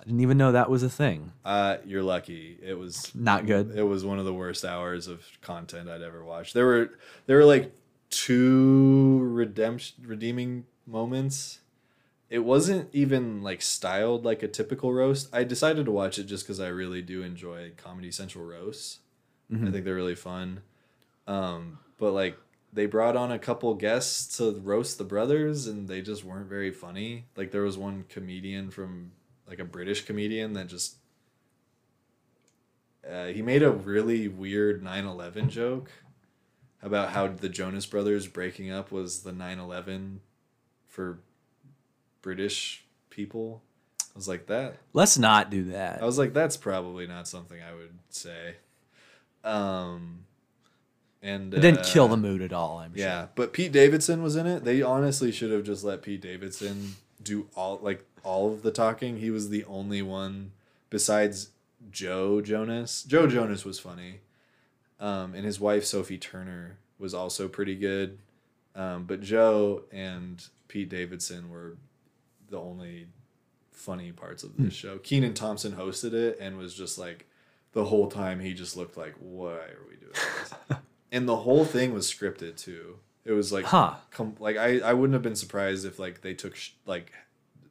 I 0.00 0.04
didn't 0.04 0.20
even 0.20 0.38
know 0.38 0.52
that 0.52 0.70
was 0.70 0.82
a 0.82 0.90
thing. 0.90 1.32
Uh, 1.44 1.78
you're 1.84 2.02
lucky. 2.02 2.58
It 2.62 2.74
was 2.74 3.12
Not 3.14 3.46
good. 3.46 3.72
it 3.76 3.82
was 3.82 4.04
one 4.04 4.18
of 4.18 4.24
the 4.24 4.34
worst 4.34 4.64
hours 4.64 5.08
of 5.08 5.24
content 5.42 5.88
I'd 5.88 6.02
ever 6.02 6.24
watched. 6.24 6.54
There 6.54 6.66
were 6.66 6.90
there 7.26 7.38
were 7.38 7.44
like 7.44 7.72
two 8.10 9.20
redemption 9.22 10.04
redeeming 10.06 10.64
moments. 10.86 11.60
It 12.28 12.40
wasn't 12.40 12.88
even 12.92 13.42
like 13.42 13.62
styled 13.62 14.24
like 14.24 14.42
a 14.42 14.48
typical 14.48 14.92
roast. 14.92 15.28
I 15.32 15.44
decided 15.44 15.84
to 15.86 15.92
watch 15.92 16.18
it 16.18 16.24
just 16.24 16.44
because 16.44 16.60
I 16.60 16.68
really 16.68 17.02
do 17.02 17.22
enjoy 17.22 17.72
Comedy 17.76 18.10
Central 18.10 18.44
roasts. 18.44 18.98
I 19.52 19.70
think 19.70 19.84
they're 19.84 19.94
really 19.94 20.16
fun. 20.16 20.62
Um, 21.28 21.78
but 21.98 22.10
like 22.12 22.36
they 22.72 22.86
brought 22.86 23.16
on 23.16 23.30
a 23.30 23.38
couple 23.38 23.72
guests 23.74 24.36
to 24.38 24.60
roast 24.60 24.98
the 24.98 25.04
brothers, 25.04 25.68
and 25.68 25.86
they 25.88 26.02
just 26.02 26.24
weren't 26.24 26.48
very 26.48 26.72
funny. 26.72 27.26
Like 27.36 27.52
there 27.52 27.62
was 27.62 27.78
one 27.78 28.04
comedian 28.08 28.70
from 28.72 29.12
like 29.48 29.58
a 29.58 29.64
British 29.64 30.04
comedian 30.04 30.54
that 30.54 30.66
just 30.66 30.96
uh, 33.10 33.26
he 33.26 33.42
made 33.42 33.62
a 33.62 33.70
really 33.70 34.28
weird 34.28 34.82
9-11 34.82 35.48
joke 35.48 35.90
about 36.82 37.10
how 37.10 37.28
the 37.28 37.48
jonas 37.48 37.86
brothers 37.86 38.26
breaking 38.26 38.70
up 38.70 38.90
was 38.90 39.22
the 39.22 39.32
9-11 39.32 40.18
for 40.88 41.20
british 42.22 42.84
people 43.10 43.62
i 44.00 44.12
was 44.18 44.28
like 44.28 44.46
that 44.46 44.76
Let's 44.92 45.18
not 45.18 45.50
do 45.50 45.64
that. 45.64 46.02
i 46.02 46.04
was 46.04 46.18
like 46.18 46.32
that's 46.32 46.56
probably 46.56 47.06
not 47.06 47.28
something 47.28 47.60
i 47.62 47.72
would 47.74 47.96
say 48.10 48.56
um 49.44 50.24
and 51.22 51.54
it 51.54 51.60
didn't 51.60 51.80
uh, 51.80 51.84
kill 51.84 52.08
the 52.08 52.16
mood 52.16 52.42
at 52.42 52.52
all. 52.52 52.78
I'm 52.78 52.94
sure. 52.94 53.04
yeah 53.04 53.20
sure. 53.22 53.30
but 53.36 53.52
pete 53.52 53.72
davidson 53.72 54.22
was 54.22 54.36
in 54.36 54.46
it 54.46 54.64
they 54.64 54.82
honestly 54.82 55.30
should 55.32 55.50
have 55.52 55.64
just 55.64 55.84
let 55.84 56.02
pete 56.02 56.20
davidson 56.20 56.96
do 57.22 57.48
all 57.54 57.78
like 57.82 58.04
all 58.22 58.52
of 58.52 58.62
the 58.62 58.70
talking 58.70 59.18
he 59.18 59.30
was 59.30 59.48
the 59.48 59.64
only 59.64 60.02
one 60.02 60.52
besides 60.90 61.50
joe 61.90 62.40
jonas. 62.40 63.02
Joe 63.02 63.26
jonas 63.26 63.64
was 63.64 63.78
funny. 63.78 64.20
Um, 64.98 65.34
and 65.34 65.44
his 65.44 65.60
wife 65.60 65.84
sophie 65.84 66.18
turner 66.18 66.78
was 66.98 67.14
also 67.14 67.48
pretty 67.48 67.74
good. 67.74 68.18
Um, 68.74 69.04
but 69.04 69.20
joe 69.20 69.82
and 69.92 70.44
pete 70.68 70.88
davidson 70.88 71.50
were 71.50 71.76
the 72.48 72.60
only 72.60 73.06
funny 73.70 74.12
parts 74.12 74.42
of 74.42 74.56
this 74.56 74.74
show. 74.74 74.98
Kenan 74.98 75.34
thompson 75.34 75.72
hosted 75.72 76.12
it 76.12 76.38
and 76.40 76.58
was 76.58 76.74
just 76.74 76.98
like 76.98 77.26
the 77.72 77.84
whole 77.84 78.08
time 78.10 78.40
he 78.40 78.54
just 78.54 78.76
looked 78.76 78.96
like 78.96 79.14
why 79.18 79.56
are 79.56 79.86
we 79.88 79.96
doing 79.96 80.12
this? 80.12 80.78
And 81.12 81.28
the 81.28 81.36
whole 81.36 81.64
thing 81.64 81.94
was 81.94 82.10
scripted 82.12 82.56
too 82.56 82.98
it 83.26 83.32
was 83.32 83.52
like 83.52 83.64
Huh. 83.66 83.94
com- 84.10 84.36
like 84.38 84.56
I, 84.56 84.78
I 84.78 84.92
wouldn't 84.94 85.12
have 85.14 85.22
been 85.22 85.36
surprised 85.36 85.84
if 85.84 85.98
like 85.98 86.22
they 86.22 86.32
took 86.34 86.56
sh- 86.56 86.70
like 86.86 87.12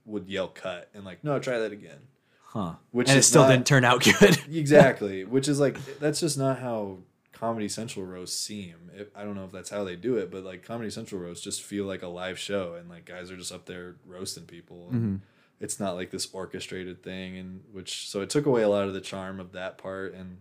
would 0.05 0.27
yell 0.27 0.47
cut 0.49 0.89
and 0.93 1.03
like 1.03 1.23
no 1.23 1.39
try 1.39 1.57
that 1.59 1.71
again 1.71 1.99
Huh. 2.47 2.75
Which 2.91 3.09
and 3.09 3.17
it 3.17 3.23
still 3.23 3.41
not- 3.43 3.49
didn't 3.49 3.67
turn 3.67 3.83
out 3.83 4.03
good. 4.19 4.37
exactly 4.53 5.23
which 5.25 5.47
is 5.47 5.59
like 5.59 5.77
that's 5.99 6.19
just 6.19 6.37
not 6.37 6.59
how 6.59 6.99
comedy 7.33 7.67
central 7.67 8.05
roasts 8.05 8.39
seem 8.39 8.75
it, 8.95 9.11
i 9.13 9.23
don't 9.25 9.35
know 9.35 9.43
if 9.43 9.51
that's 9.51 9.69
how 9.69 9.83
they 9.83 9.97
do 9.97 10.15
it 10.15 10.31
but 10.31 10.43
like 10.45 10.63
comedy 10.63 10.89
central 10.89 11.19
roasts 11.19 11.43
just 11.43 11.61
feel 11.61 11.83
like 11.85 12.01
a 12.01 12.07
live 12.07 12.39
show 12.39 12.75
and 12.75 12.87
like 12.89 13.03
guys 13.03 13.29
are 13.29 13.35
just 13.35 13.51
up 13.51 13.65
there 13.65 13.95
roasting 14.05 14.45
people 14.45 14.87
and 14.89 15.01
mm-hmm. 15.01 15.15
it's 15.59 15.77
not 15.77 15.95
like 15.95 16.11
this 16.11 16.29
orchestrated 16.31 17.03
thing 17.03 17.37
and 17.37 17.61
which 17.73 18.07
so 18.07 18.21
it 18.21 18.29
took 18.29 18.45
away 18.45 18.61
a 18.61 18.69
lot 18.69 18.87
of 18.87 18.93
the 18.93 19.01
charm 19.01 19.41
of 19.41 19.51
that 19.51 19.77
part 19.77 20.13
and 20.13 20.37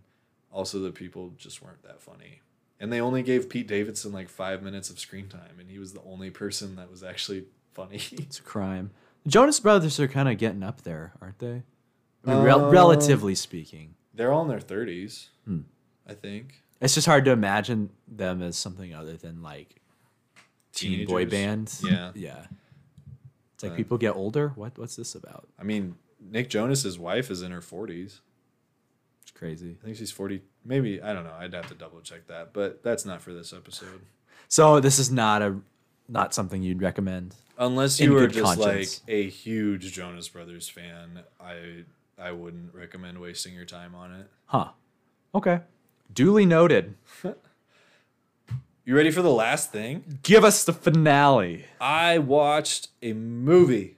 also 0.53 0.79
the 0.79 0.89
people 0.91 1.33
just 1.37 1.61
weren't 1.61 1.83
that 1.83 2.01
funny 2.01 2.39
and 2.79 2.91
they 2.91 2.99
only 3.01 3.23
gave 3.23 3.49
pete 3.49 3.67
davidson 3.67 4.11
like 4.11 4.27
five 4.29 4.61
minutes 4.63 4.89
of 4.89 4.99
screen 4.99 5.27
time 5.27 5.59
and 5.59 5.69
he 5.69 5.79
was 5.79 5.93
the 5.93 6.01
only 6.03 6.29
person 6.29 6.75
that 6.75 6.89
was 6.91 7.03
actually 7.03 7.45
funny 7.73 8.01
it's 8.11 8.39
a 8.39 8.43
crime. 8.43 8.91
The 9.23 9.29
Jonas 9.31 9.59
Brothers 9.59 9.99
are 9.99 10.07
kind 10.07 10.29
of 10.29 10.37
getting 10.37 10.61
up 10.61 10.83
there, 10.83 11.13
aren't 11.19 11.39
they? 11.39 11.63
I 12.25 12.33
mean, 12.35 12.43
rel- 12.43 12.65
Um, 12.65 12.71
relatively 12.71 13.33
speaking. 13.35 13.95
they're 14.13 14.31
all 14.31 14.43
in 14.43 14.47
their 14.49 14.59
30s 14.59 15.27
i 16.07 16.13
think 16.13 16.61
It's 16.81 16.93
just 16.93 17.07
hard 17.07 17.25
to 17.25 17.31
imagine 17.31 17.89
them 18.07 18.41
as 18.43 18.55
something 18.57 18.93
other 18.93 19.17
than 19.17 19.41
like 19.41 19.81
teen 20.73 21.05
boy 21.07 21.25
bands. 21.25 21.81
Yeah. 21.89 22.11
Yeah. 22.27 22.45
It's 23.55 23.63
like 23.63 23.71
Uh, 23.71 23.75
people 23.75 23.97
get 23.97 24.15
older. 24.15 24.49
What 24.55 24.77
what's 24.77 24.95
this 24.97 25.15
about? 25.15 25.47
I 25.57 25.63
mean, 25.63 25.95
Nick 26.19 26.49
Jonas's 26.49 26.99
wife 26.99 27.31
is 27.31 27.41
in 27.41 27.51
her 27.51 27.61
40s. 27.61 28.19
It's 29.25 29.31
crazy. 29.31 29.75
I 29.81 29.85
think 29.85 29.97
she's 29.97 30.11
40. 30.11 30.43
Maybe, 30.63 31.01
I 31.01 31.11
don't 31.11 31.23
know. 31.23 31.33
I'd 31.37 31.51
have 31.55 31.67
to 31.69 31.73
double 31.73 31.99
check 32.01 32.27
that, 32.27 32.53
but 32.53 32.83
that's 32.83 33.05
not 33.05 33.23
for 33.23 33.33
this 33.33 33.53
episode. 33.53 34.01
So 34.47 34.79
this 34.79 34.99
is 34.99 35.11
not 35.11 35.41
a 35.41 35.57
not 36.07 36.35
something 36.35 36.61
you'd 36.61 36.83
recommend. 36.83 37.33
Unless 37.57 37.99
you 37.99 38.13
were 38.13 38.27
just 38.27 38.59
conscience. 38.59 39.01
like 39.07 39.15
a 39.15 39.27
huge 39.27 39.91
Jonas 39.91 40.29
Brothers 40.29 40.69
fan, 40.69 41.21
I 41.39 41.85
I 42.19 42.33
wouldn't 42.33 42.75
recommend 42.75 43.19
wasting 43.19 43.55
your 43.55 43.65
time 43.65 43.95
on 43.95 44.13
it. 44.13 44.29
Huh. 44.45 44.69
Okay. 45.33 45.61
Duly 46.13 46.45
noted. 46.45 46.93
You 48.87 48.95
ready 48.95 49.09
for 49.09 49.23
the 49.23 49.31
last 49.31 49.71
thing? 49.71 50.19
Give 50.21 50.43
us 50.43 50.63
the 50.63 50.71
finale. 50.71 51.65
I 51.81 52.19
watched 52.19 52.89
a 53.01 53.13
movie 53.13 53.97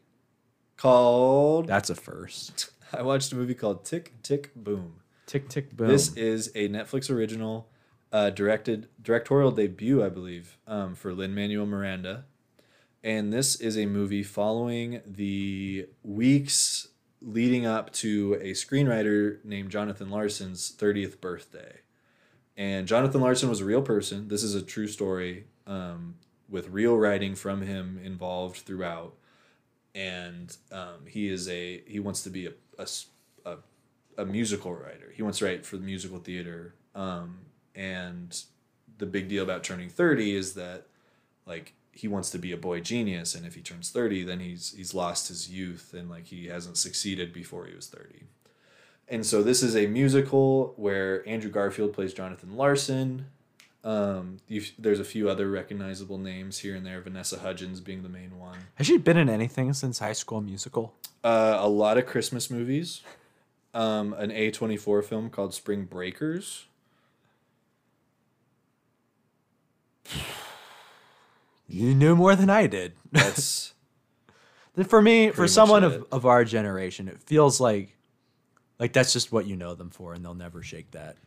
called 0.77 1.67
That's 1.67 1.89
a 1.89 1.95
first. 1.95 2.69
I 2.93 3.01
watched 3.01 3.33
a 3.33 3.35
movie 3.35 3.53
called 3.53 3.83
Tick 3.83 4.13
Tick 4.23 4.55
Boom. 4.55 4.96
Tick 5.27 5.49
tick 5.49 5.75
boom. 5.75 5.89
This 5.89 6.15
is 6.15 6.47
a 6.55 6.69
Netflix 6.69 7.11
original, 7.11 7.69
uh, 8.11 8.31
directed 8.31 8.87
directorial 8.99 9.51
debut, 9.51 10.03
I 10.03 10.09
believe, 10.09 10.57
um, 10.65 10.95
for 10.95 11.13
Lin 11.13 11.35
Manuel 11.35 11.65
Miranda, 11.65 12.25
and 13.03 13.31
this 13.31 13.55
is 13.57 13.77
a 13.77 13.85
movie 13.85 14.23
following 14.23 15.01
the 15.05 15.87
weeks 16.01 16.87
leading 17.21 17.65
up 17.65 17.91
to 17.91 18.37
a 18.41 18.51
screenwriter 18.51 19.43
named 19.43 19.69
Jonathan 19.69 20.09
Larson's 20.09 20.69
thirtieth 20.69 21.19
birthday. 21.19 21.81
And 22.55 22.87
Jonathan 22.87 23.21
Larson 23.21 23.49
was 23.49 23.59
a 23.59 23.65
real 23.65 23.81
person. 23.83 24.29
This 24.29 24.43
is 24.43 24.55
a 24.55 24.61
true 24.61 24.87
story 24.87 25.45
um, 25.67 26.15
with 26.49 26.69
real 26.69 26.97
writing 26.97 27.35
from 27.35 27.61
him 27.61 27.99
involved 28.03 28.57
throughout. 28.57 29.13
And 29.93 30.55
um, 30.71 31.05
he 31.05 31.27
is 31.27 31.49
a 31.49 31.83
he 31.85 31.99
wants 31.99 32.23
to 32.23 32.29
be 32.29 32.47
a, 32.47 32.53
a 32.79 32.87
a 34.17 34.25
musical 34.25 34.73
writer. 34.73 35.13
He 35.15 35.21
wants 35.21 35.39
to 35.39 35.45
write 35.45 35.65
for 35.65 35.77
the 35.77 35.85
musical 35.85 36.17
theater. 36.17 36.73
Um, 36.95 37.39
and 37.75 38.41
the 38.97 39.05
big 39.05 39.29
deal 39.29 39.43
about 39.43 39.63
turning 39.63 39.89
30 39.89 40.35
is 40.35 40.53
that 40.55 40.87
like 41.45 41.73
he 41.91 42.07
wants 42.07 42.29
to 42.31 42.37
be 42.39 42.51
a 42.51 42.57
boy 42.57 42.79
genius 42.79 43.35
and 43.35 43.45
if 43.45 43.55
he 43.55 43.61
turns 43.61 43.89
30 43.89 44.23
then 44.23 44.39
he's 44.39 44.73
he's 44.75 44.93
lost 44.93 45.27
his 45.27 45.49
youth 45.49 45.93
and 45.95 46.09
like 46.09 46.25
he 46.25 46.47
hasn't 46.47 46.77
succeeded 46.77 47.31
before 47.31 47.65
he 47.65 47.75
was 47.75 47.87
30. 47.87 48.23
And 49.07 49.25
so 49.25 49.41
this 49.41 49.63
is 49.63 49.75
a 49.75 49.87
musical 49.87 50.73
where 50.75 51.27
Andrew 51.27 51.49
Garfield 51.49 51.93
plays 51.93 52.13
Jonathan 52.13 52.57
Larson. 52.57 53.27
Um, 53.83 54.39
there's 54.77 54.99
a 54.99 55.05
few 55.05 55.29
other 55.29 55.49
recognizable 55.49 56.17
names 56.17 56.59
here 56.59 56.75
and 56.75 56.85
there, 56.85 56.99
Vanessa 56.99 57.39
Hudgens 57.39 57.79
being 57.79 58.03
the 58.03 58.09
main 58.09 58.37
one. 58.37 58.57
Has 58.75 58.87
she 58.87 58.97
been 58.97 59.15
in 59.15 59.29
anything 59.29 59.71
since 59.71 59.99
High 59.99 60.11
School 60.11 60.41
Musical? 60.41 60.93
Uh, 61.23 61.55
a 61.57 61.69
lot 61.69 61.97
of 61.97 62.05
Christmas 62.05 62.49
movies. 62.49 63.01
Um, 63.73 64.13
an 64.13 64.31
A24 64.31 65.03
film 65.03 65.29
called 65.29 65.53
Spring 65.53 65.85
Breakers. 65.85 66.65
You 71.67 71.93
knew 71.93 72.15
more 72.15 72.35
than 72.35 72.49
I 72.49 72.67
did. 72.67 72.93
That's 73.11 73.73
for 74.87 75.01
me, 75.01 75.31
for 75.31 75.47
someone 75.47 75.83
it. 75.83 75.87
of, 75.93 76.05
of 76.11 76.25
our 76.25 76.45
generation, 76.45 77.07
it 77.07 77.21
feels 77.23 77.59
like 77.59 77.95
like 78.79 78.93
that's 78.93 79.11
just 79.11 79.31
what 79.31 79.47
you 79.47 79.55
know 79.55 79.73
them 79.73 79.89
for, 79.89 80.13
and 80.13 80.23
they'll 80.23 80.35
never 80.35 80.61
shake 80.61 80.91
that. 80.91 81.17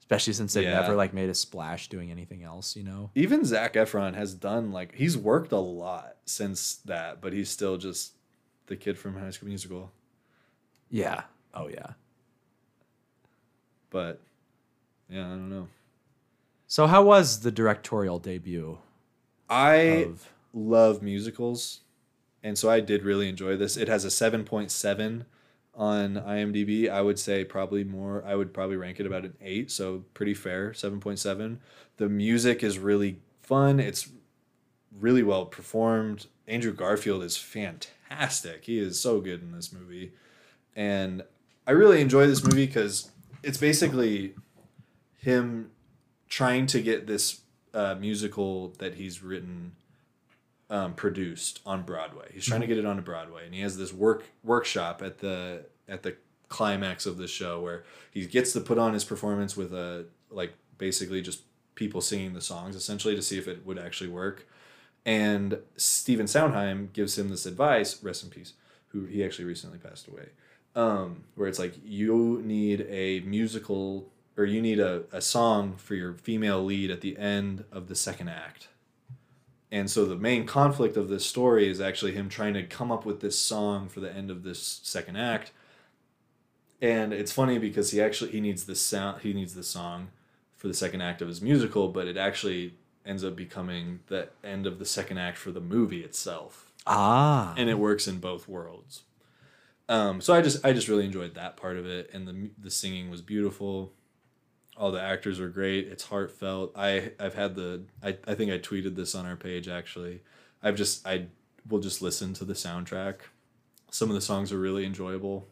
Especially 0.00 0.32
since 0.32 0.54
they've 0.54 0.64
Yeah. 0.64 0.80
never 0.80 0.94
like 0.96 1.12
made 1.12 1.28
a 1.28 1.34
splash 1.34 1.88
doing 1.88 2.10
anything 2.10 2.42
else, 2.42 2.74
you 2.76 2.82
know. 2.82 3.10
even 3.14 3.44
Zac 3.44 3.74
Efron 3.74 4.14
has 4.14 4.32
done 4.34 4.72
like 4.72 4.94
he's 4.94 5.18
worked 5.18 5.52
a 5.52 5.58
lot 5.58 6.16
since 6.24 6.76
that, 6.86 7.20
but 7.20 7.34
he's 7.34 7.50
still 7.50 7.76
just 7.76 8.12
the 8.68 8.76
kid 8.76 8.98
from 8.98 9.18
High 9.18 9.30
School 9.30 9.48
Musical. 9.50 9.92
Yeah. 10.90 11.24
Oh 11.54 11.68
yeah. 11.68 11.92
But 13.90 14.20
yeah, 15.08 15.26
I 15.26 15.30
don't 15.30 15.48
know. 15.50 15.68
So 16.66 16.86
how 16.86 17.02
was 17.02 17.40
the 17.40 17.50
directorial 17.50 18.18
debut 18.18 18.78
I 19.48 19.74
of? 20.06 20.28
love 20.52 21.02
musicals, 21.02 21.80
and 22.42 22.58
so 22.58 22.68
I 22.70 22.80
did 22.80 23.04
really 23.04 23.28
enjoy 23.28 23.56
this. 23.56 23.76
It 23.76 23.88
has 23.88 24.04
a 24.04 24.10
seven 24.10 24.44
point 24.44 24.70
seven 24.70 25.24
on 25.74 26.14
IMDb. 26.16 26.90
I 26.90 27.00
would 27.00 27.18
say 27.18 27.44
probably 27.44 27.84
more. 27.84 28.22
I 28.26 28.34
would 28.34 28.52
probably 28.52 28.76
rank 28.76 29.00
it 29.00 29.06
about 29.06 29.24
an 29.24 29.34
eight, 29.40 29.70
so 29.70 30.04
pretty 30.12 30.34
fair. 30.34 30.74
Seven 30.74 31.00
point 31.00 31.18
seven. 31.18 31.60
The 31.96 32.08
music 32.08 32.62
is 32.62 32.78
really 32.78 33.20
fun. 33.42 33.80
It's 33.80 34.10
really 35.00 35.22
well 35.22 35.46
performed. 35.46 36.26
Andrew 36.46 36.72
Garfield 36.72 37.22
is 37.22 37.36
fantastic. 37.38 38.64
He 38.64 38.78
is 38.78 39.00
so 39.00 39.20
good 39.20 39.40
in 39.40 39.52
this 39.52 39.72
movie, 39.72 40.12
and 40.76 41.22
I 41.68 41.72
really 41.72 42.00
enjoy 42.00 42.26
this 42.26 42.42
movie 42.42 42.64
because 42.64 43.10
it's 43.42 43.58
basically 43.58 44.32
him 45.18 45.70
trying 46.26 46.66
to 46.68 46.80
get 46.80 47.06
this 47.06 47.42
uh, 47.74 47.94
musical 48.00 48.68
that 48.78 48.94
he's 48.94 49.22
written 49.22 49.72
um, 50.70 50.94
produced 50.94 51.60
on 51.66 51.82
Broadway. 51.82 52.30
He's 52.32 52.46
trying 52.46 52.62
to 52.62 52.66
get 52.66 52.78
it 52.78 52.86
onto 52.86 53.02
Broadway, 53.02 53.44
and 53.44 53.54
he 53.54 53.60
has 53.60 53.76
this 53.76 53.92
work 53.92 54.24
workshop 54.42 55.02
at 55.02 55.18
the 55.18 55.66
at 55.86 56.02
the 56.02 56.16
climax 56.48 57.04
of 57.04 57.18
the 57.18 57.28
show 57.28 57.60
where 57.60 57.84
he 58.10 58.24
gets 58.24 58.54
to 58.54 58.62
put 58.62 58.78
on 58.78 58.94
his 58.94 59.04
performance 59.04 59.54
with 59.54 59.74
a 59.74 60.06
like 60.30 60.54
basically 60.78 61.20
just 61.20 61.42
people 61.74 62.00
singing 62.00 62.32
the 62.32 62.40
songs 62.40 62.76
essentially 62.76 63.14
to 63.14 63.20
see 63.20 63.36
if 63.36 63.46
it 63.46 63.66
would 63.66 63.78
actually 63.78 64.08
work. 64.08 64.46
And 65.04 65.58
Stephen 65.76 66.26
Sondheim 66.26 66.88
gives 66.94 67.18
him 67.18 67.28
this 67.28 67.44
advice, 67.44 68.02
rest 68.02 68.24
in 68.24 68.30
peace, 68.30 68.54
who 68.88 69.04
he 69.04 69.22
actually 69.22 69.44
recently 69.44 69.78
passed 69.78 70.08
away, 70.08 70.30
um, 70.74 71.24
where 71.34 71.48
it's 71.48 71.58
like 71.58 71.74
you 71.84 72.40
need 72.44 72.86
a 72.88 73.20
musical 73.20 74.10
or 74.36 74.44
you 74.44 74.62
need 74.62 74.78
a, 74.78 75.02
a 75.12 75.20
song 75.20 75.74
for 75.76 75.94
your 75.94 76.14
female 76.14 76.64
lead 76.64 76.90
at 76.90 77.00
the 77.00 77.18
end 77.18 77.64
of 77.72 77.88
the 77.88 77.94
second 77.94 78.28
act. 78.28 78.68
And 79.70 79.90
so 79.90 80.06
the 80.06 80.16
main 80.16 80.46
conflict 80.46 80.96
of 80.96 81.08
this 81.08 81.26
story 81.26 81.68
is 81.68 81.80
actually 81.80 82.12
him 82.12 82.28
trying 82.28 82.54
to 82.54 82.62
come 82.62 82.90
up 82.90 83.04
with 83.04 83.20
this 83.20 83.38
song 83.38 83.88
for 83.88 84.00
the 84.00 84.12
end 84.12 84.30
of 84.30 84.42
this 84.42 84.80
second 84.82 85.16
act. 85.16 85.52
And 86.80 87.12
it's 87.12 87.32
funny 87.32 87.58
because 87.58 87.90
he 87.90 88.00
actually 88.00 88.30
he 88.30 88.40
needs 88.40 88.64
this 88.64 88.80
sound 88.80 89.22
he 89.22 89.32
needs 89.32 89.54
this 89.54 89.68
song 89.68 90.08
for 90.56 90.68
the 90.68 90.74
second 90.74 91.00
act 91.00 91.20
of 91.20 91.28
his 91.28 91.42
musical, 91.42 91.88
but 91.88 92.06
it 92.06 92.16
actually 92.16 92.74
ends 93.04 93.24
up 93.24 93.34
becoming 93.34 94.00
the 94.06 94.28
end 94.44 94.66
of 94.66 94.78
the 94.78 94.84
second 94.84 95.18
act 95.18 95.36
for 95.36 95.50
the 95.50 95.60
movie 95.60 96.04
itself. 96.04 96.72
Ah. 96.86 97.54
And 97.56 97.68
it 97.68 97.78
works 97.78 98.06
in 98.06 98.18
both 98.18 98.48
worlds. 98.48 99.02
Um, 99.88 100.20
so 100.20 100.34
I 100.34 100.42
just 100.42 100.64
I 100.64 100.72
just 100.72 100.88
really 100.88 101.04
enjoyed 101.04 101.34
that 101.34 101.56
part 101.56 101.76
of 101.76 101.86
it, 101.86 102.10
and 102.12 102.26
the 102.26 102.50
the 102.58 102.70
singing 102.70 103.10
was 103.10 103.22
beautiful. 103.22 103.92
All 104.76 104.92
the 104.92 105.00
actors 105.00 105.40
are 105.40 105.48
great. 105.48 105.88
It's 105.88 106.04
heartfelt. 106.04 106.72
I 106.76 107.12
I've 107.18 107.34
had 107.34 107.54
the 107.54 107.84
I, 108.02 108.16
I 108.26 108.34
think 108.34 108.52
I 108.52 108.58
tweeted 108.58 108.96
this 108.96 109.14
on 109.14 109.26
our 109.26 109.36
page 109.36 109.68
actually. 109.68 110.20
I've 110.62 110.76
just 110.76 111.06
I 111.06 111.26
will 111.68 111.80
just 111.80 112.02
listen 112.02 112.34
to 112.34 112.44
the 112.44 112.54
soundtrack. 112.54 113.16
Some 113.90 114.08
of 114.10 114.14
the 114.14 114.20
songs 114.20 114.52
are 114.52 114.58
really 114.58 114.84
enjoyable. 114.84 115.46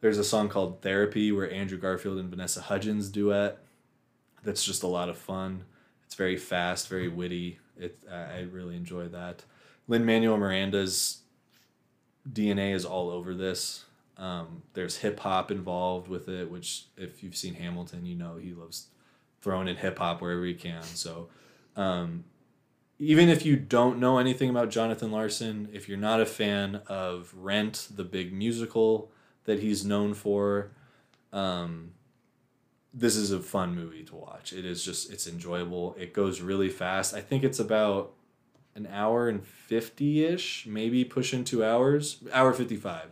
There's 0.00 0.18
a 0.18 0.24
song 0.24 0.48
called 0.48 0.82
Therapy 0.82 1.32
where 1.32 1.50
Andrew 1.50 1.78
Garfield 1.78 2.18
and 2.18 2.30
Vanessa 2.30 2.60
Hudgens 2.60 3.08
duet. 3.08 3.58
That's 4.44 4.64
just 4.64 4.82
a 4.82 4.86
lot 4.86 5.08
of 5.08 5.18
fun. 5.18 5.64
It's 6.04 6.14
very 6.14 6.36
fast, 6.36 6.88
very 6.88 7.08
witty. 7.08 7.58
It 7.78 7.98
I 8.10 8.16
I 8.16 8.40
really 8.50 8.76
enjoy 8.76 9.08
that. 9.08 9.44
Lin 9.88 10.04
Manuel 10.04 10.36
Miranda's 10.36 11.22
DNA 12.30 12.74
is 12.74 12.84
all 12.84 13.10
over 13.10 13.34
this. 13.34 13.84
Um, 14.16 14.62
there's 14.74 14.98
hip 14.98 15.20
hop 15.20 15.50
involved 15.50 16.08
with 16.08 16.28
it, 16.28 16.50
which 16.50 16.84
if 16.96 17.22
you've 17.22 17.36
seen 17.36 17.54
Hamilton, 17.54 18.04
you 18.04 18.14
know 18.14 18.36
he 18.36 18.52
loves 18.52 18.88
throwing 19.40 19.68
in 19.68 19.76
hip 19.76 19.98
hop 19.98 20.20
wherever 20.20 20.44
he 20.44 20.54
can. 20.54 20.82
So 20.82 21.28
um, 21.76 22.24
even 22.98 23.30
if 23.30 23.46
you 23.46 23.56
don't 23.56 23.98
know 23.98 24.18
anything 24.18 24.50
about 24.50 24.68
Jonathan 24.68 25.10
Larson, 25.10 25.70
if 25.72 25.88
you're 25.88 25.98
not 25.98 26.20
a 26.20 26.26
fan 26.26 26.82
of 26.86 27.32
Rent, 27.34 27.88
the 27.94 28.04
big 28.04 28.32
musical 28.32 29.10
that 29.44 29.60
he's 29.60 29.86
known 29.86 30.12
for, 30.12 30.72
um, 31.32 31.92
this 32.92 33.16
is 33.16 33.32
a 33.32 33.40
fun 33.40 33.74
movie 33.74 34.04
to 34.04 34.16
watch. 34.16 34.52
It 34.52 34.66
is 34.66 34.84
just 34.84 35.10
it's 35.10 35.26
enjoyable. 35.26 35.96
It 35.98 36.12
goes 36.12 36.40
really 36.40 36.68
fast. 36.68 37.14
I 37.14 37.20
think 37.20 37.44
it's 37.44 37.58
about 37.58 38.12
an 38.74 38.86
hour 38.90 39.28
and 39.28 39.42
50ish, 39.70 40.66
maybe 40.66 41.04
pushing 41.04 41.44
2 41.44 41.64
hours, 41.64 42.18
hour 42.32 42.52
55. 42.52 43.06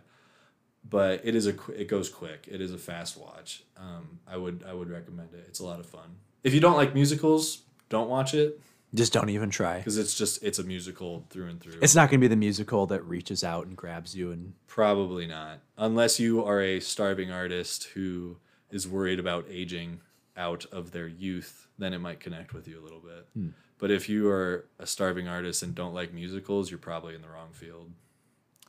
But 0.89 1.21
it 1.25 1.35
is 1.35 1.47
a 1.47 1.55
it 1.77 1.87
goes 1.89 2.09
quick. 2.09 2.49
It 2.51 2.61
is 2.63 2.73
a 2.73 2.79
fast 2.79 3.19
watch. 3.19 3.63
Um, 3.77 4.21
I 4.27 4.37
would 4.39 4.65
I 4.67 4.73
would 4.73 4.89
recommend 4.89 5.35
it. 5.35 5.45
It's 5.49 5.61
a 5.61 5.65
lot 5.65 5.81
of 5.81 5.87
fun. 5.87 6.17
If 6.43 6.55
you 6.55 6.61
don't 6.61 6.77
like 6.77 6.95
musicals, 6.95 7.63
don't 7.91 8.09
watch 8.09 8.33
it 8.33 8.59
Just 8.95 9.13
don't 9.13 9.29
even 9.29 9.51
try. 9.51 9.79
because 9.79 9.99
it's 9.99 10.15
just 10.17 10.43
it's 10.43 10.59
a 10.59 10.63
musical 10.65 11.27
through 11.29 11.49
and 11.49 11.61
through. 11.61 11.81
It's 11.83 11.95
not 11.95 12.09
going 12.09 12.21
to 12.21 12.25
be 12.25 12.29
the 12.29 12.37
musical 12.37 12.87
that 12.87 13.05
reaches 13.05 13.45
out 13.45 13.67
and 13.67 13.77
grabs 13.77 14.17
you 14.17 14.31
and 14.31 14.55
Probably 14.67 15.27
not. 15.27 15.59
Unless 15.77 16.19
you 16.21 16.43
are 16.43 16.63
a 16.63 16.81
starving 16.81 17.31
artist 17.31 17.85
who 17.95 18.39
is 18.71 18.89
worried 18.89 19.19
about 19.19 19.45
aging 19.51 20.01
out 20.39 20.65
of 20.73 20.93
their 20.93 21.07
youth, 21.09 21.69
then 21.79 21.93
it 21.93 21.99
might 21.99 22.21
connect 22.21 22.55
with 22.55 22.67
you 22.67 22.81
a 22.81 22.83
little 22.83 23.01
bit. 23.01 23.27
Hmm. 23.35 23.49
But 23.79 23.91
if 23.91 24.09
you 24.09 24.29
are 24.31 24.65
a 24.79 24.87
starving 24.87 25.29
artist 25.29 25.63
and 25.63 25.75
don't 25.75 25.93
like 25.95 26.13
musicals, 26.15 26.71
you're 26.71 26.79
probably 26.79 27.15
in 27.15 27.23
the 27.23 27.29
wrong 27.29 27.51
field. 27.53 27.91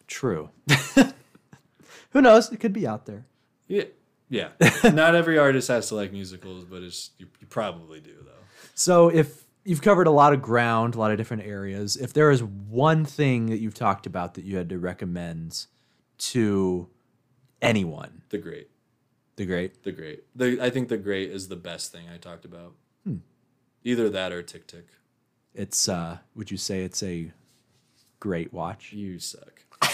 true. 0.07 0.49
Who 2.11 2.21
knows? 2.21 2.51
It 2.51 2.59
could 2.59 2.73
be 2.73 2.87
out 2.87 3.05
there. 3.05 3.25
Yeah. 3.67 3.83
Yeah. 4.29 4.49
not 4.83 5.15
every 5.15 5.37
artist 5.37 5.67
has 5.67 5.87
to 5.89 5.95
like 5.95 6.11
musicals, 6.11 6.65
but 6.65 6.81
it's 6.83 7.11
you, 7.17 7.27
you 7.39 7.47
probably 7.47 7.99
do 7.99 8.15
though. 8.25 8.31
So 8.75 9.09
if 9.09 9.43
you've 9.65 9.81
covered 9.81 10.07
a 10.07 10.11
lot 10.11 10.33
of 10.33 10.41
ground, 10.41 10.95
a 10.95 10.99
lot 10.99 11.11
of 11.11 11.17
different 11.17 11.43
areas, 11.43 11.95
if 11.97 12.13
there 12.13 12.31
is 12.31 12.43
one 12.43 13.05
thing 13.05 13.47
that 13.47 13.57
you've 13.59 13.73
talked 13.75 14.05
about 14.05 14.35
that 14.35 14.43
you 14.43 14.57
had 14.57 14.69
to 14.69 14.79
recommend 14.79 15.65
to 16.19 16.87
anyone, 17.61 18.21
The 18.29 18.37
great. 18.37 18.69
The 19.39 19.45
great, 19.45 19.83
The 19.85 19.93
great. 19.93 20.23
The 20.35 20.59
I 20.61 20.69
think 20.69 20.89
the 20.89 20.97
great 20.97 21.31
is 21.31 21.47
the 21.47 21.55
best 21.55 21.93
thing 21.93 22.07
I 22.13 22.17
talked 22.17 22.43
about. 22.43 22.73
Hmm. 23.05 23.19
Either 23.85 24.09
that 24.09 24.33
or 24.33 24.43
Tick 24.43 24.67
Tick. 24.67 24.87
it's 25.55 25.87
uh 25.87 26.17
would 26.35 26.51
you 26.51 26.57
say 26.57 26.81
it's 26.81 27.01
a 27.01 27.31
great 28.19 28.51
watch? 28.51 28.91
You 28.91 29.17
suck. 29.17 29.63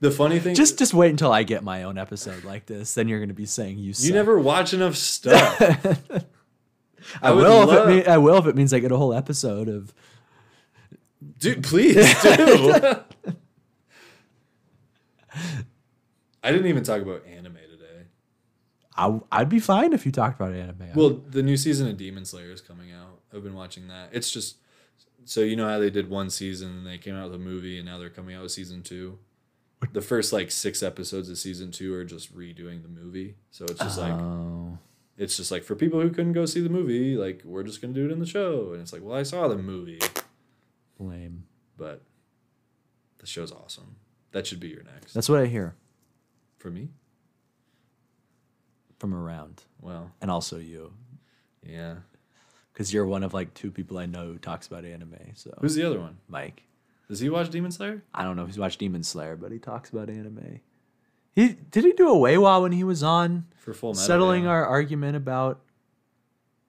the 0.00 0.10
funny 0.10 0.38
thing 0.38 0.54
Just 0.54 0.78
just 0.78 0.94
wait 0.94 1.10
until 1.10 1.30
I 1.30 1.42
get 1.42 1.62
my 1.62 1.82
own 1.82 1.98
episode 1.98 2.44
like 2.44 2.64
this, 2.64 2.94
then 2.94 3.08
you're 3.08 3.18
going 3.18 3.28
to 3.28 3.34
be 3.34 3.44
saying 3.44 3.76
you 3.76 3.92
You 3.98 4.14
never 4.14 4.38
watch 4.38 4.72
enough 4.72 4.96
stuff. 4.96 5.60
I, 7.20 7.30
would 7.30 7.44
will 7.44 7.70
if 7.70 7.78
it 7.78 7.86
mean, 7.88 8.08
I 8.08 8.16
will 8.16 8.38
if 8.38 8.46
it 8.46 8.56
means 8.56 8.72
I 8.72 8.78
get 8.78 8.90
a 8.90 8.96
whole 8.96 9.12
episode 9.12 9.68
of 9.68 9.92
Dude, 11.38 11.62
please 11.62 12.22
do. 12.22 12.96
I 16.42 16.52
didn't 16.52 16.66
even 16.66 16.84
talk 16.84 17.02
about 17.02 17.26
anime 17.26 17.54
today. 17.54 18.06
I, 18.96 19.20
I'd 19.30 19.48
be 19.48 19.60
fine 19.60 19.92
if 19.92 20.06
you 20.06 20.12
talked 20.12 20.40
about 20.40 20.54
anime. 20.54 20.90
Well, 20.94 21.10
the 21.10 21.42
new 21.42 21.56
season 21.56 21.88
of 21.88 21.96
Demon 21.96 22.24
Slayer 22.24 22.50
is 22.50 22.60
coming 22.60 22.92
out. 22.92 23.20
I've 23.34 23.42
been 23.42 23.54
watching 23.54 23.88
that. 23.88 24.10
It's 24.12 24.30
just 24.30 24.56
so 25.24 25.40
you 25.40 25.56
know 25.56 25.68
how 25.68 25.78
they 25.78 25.90
did 25.90 26.08
one 26.08 26.30
season 26.30 26.78
and 26.78 26.86
they 26.86 26.98
came 26.98 27.14
out 27.14 27.30
with 27.30 27.40
a 27.40 27.44
movie 27.44 27.78
and 27.78 27.86
now 27.86 27.98
they're 27.98 28.10
coming 28.10 28.34
out 28.34 28.42
with 28.42 28.52
season 28.52 28.82
two. 28.82 29.18
The 29.92 30.00
first 30.00 30.32
like 30.32 30.50
six 30.50 30.82
episodes 30.82 31.28
of 31.28 31.38
season 31.38 31.70
two 31.70 31.94
are 31.94 32.04
just 32.04 32.36
redoing 32.36 32.82
the 32.82 32.88
movie. 32.88 33.36
So 33.50 33.64
it's 33.66 33.78
just 33.78 33.98
like 33.98 34.12
oh, 34.12 34.78
it's 35.16 35.36
just 35.36 35.52
like 35.52 35.62
for 35.62 35.76
people 35.76 36.00
who 36.00 36.10
couldn't 36.10 36.32
go 36.32 36.46
see 36.46 36.60
the 36.60 36.68
movie, 36.68 37.16
like 37.16 37.42
we're 37.44 37.62
just 37.62 37.80
gonna 37.80 37.92
do 37.92 38.06
it 38.06 38.10
in 38.10 38.18
the 38.18 38.26
show. 38.26 38.72
And 38.72 38.82
it's 38.82 38.92
like, 38.92 39.02
well, 39.04 39.16
I 39.16 39.22
saw 39.22 39.46
the 39.46 39.56
movie, 39.56 40.00
lame. 40.98 41.44
but 41.76 42.02
the 43.18 43.26
show's 43.26 43.52
awesome. 43.52 43.96
That 44.32 44.46
should 44.46 44.58
be 44.58 44.68
your 44.68 44.82
next. 44.82 45.12
That's 45.12 45.28
what 45.28 45.40
I 45.40 45.46
hear 45.46 45.76
for 46.58 46.70
me. 46.70 46.88
from 48.98 49.14
around, 49.14 49.62
Well, 49.80 50.12
and 50.20 50.30
also 50.30 50.58
you, 50.58 50.92
yeah. 51.62 51.96
because 52.72 52.92
you're 52.92 53.06
one 53.06 53.22
of 53.22 53.32
like 53.32 53.54
two 53.54 53.70
people 53.70 53.96
I 53.98 54.06
know 54.06 54.26
who 54.26 54.38
talks 54.38 54.66
about 54.66 54.84
anime. 54.84 55.16
So 55.34 55.56
Who's 55.60 55.74
the 55.76 55.84
other 55.84 56.00
one? 56.00 56.18
Mike? 56.28 56.64
Does 57.08 57.20
he 57.20 57.30
watch 57.30 57.48
Demon 57.50 57.70
Slayer? 57.70 58.02
I 58.12 58.22
don't 58.24 58.36
know 58.36 58.42
if 58.42 58.48
he's 58.48 58.58
watched 58.58 58.80
Demon 58.80 59.02
Slayer, 59.02 59.36
but 59.36 59.52
he 59.52 59.58
talks 59.58 59.90
about 59.90 60.10
anime. 60.10 60.60
He 61.34 61.48
did 61.70 61.84
he 61.84 61.92
do 61.92 62.08
a 62.10 62.16
Weiwa 62.16 62.60
when 62.60 62.72
he 62.72 62.82
was 62.84 63.02
on 63.02 63.46
For 63.56 63.72
Full 63.72 63.92
Metal. 63.92 64.04
settling 64.04 64.44
yeah. 64.44 64.50
our 64.50 64.66
argument 64.66 65.16
about 65.16 65.60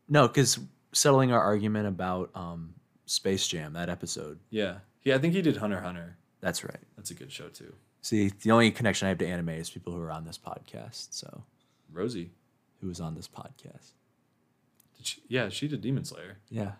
no, 0.07 0.27
because 0.27 0.59
settling 0.93 1.31
our 1.31 1.41
argument 1.41 1.87
about 1.87 2.29
um, 2.35 2.75
Space 3.05 3.47
Jam 3.47 3.73
that 3.73 3.89
episode. 3.89 4.39
Yeah. 4.51 4.79
Yeah, 5.03 5.15
I 5.15 5.17
think 5.17 5.33
he 5.33 5.41
did 5.41 5.57
Hunter 5.57 5.81
Hunter. 5.81 6.17
That's 6.41 6.63
right. 6.63 6.79
That's 6.95 7.09
a 7.11 7.15
good 7.15 7.31
show 7.31 7.47
too. 7.49 7.73
See, 8.01 8.29
the 8.41 8.51
only 8.51 8.71
connection 8.71 9.05
I 9.07 9.09
have 9.09 9.17
to 9.19 9.27
anime 9.27 9.49
is 9.49 9.69
people 9.69 9.93
who 9.93 10.01
are 10.01 10.11
on 10.11 10.23
this 10.25 10.37
podcast. 10.37 11.07
So, 11.11 11.43
Rosie. 11.91 12.31
who 12.81 12.87
was 12.87 12.99
on 13.01 13.15
this 13.15 13.27
podcast? 13.27 13.91
Did 14.97 15.05
she, 15.05 15.21
yeah, 15.27 15.49
she 15.49 15.67
did 15.67 15.81
Demon 15.81 16.05
Slayer. 16.05 16.37
Yeah. 16.49 16.71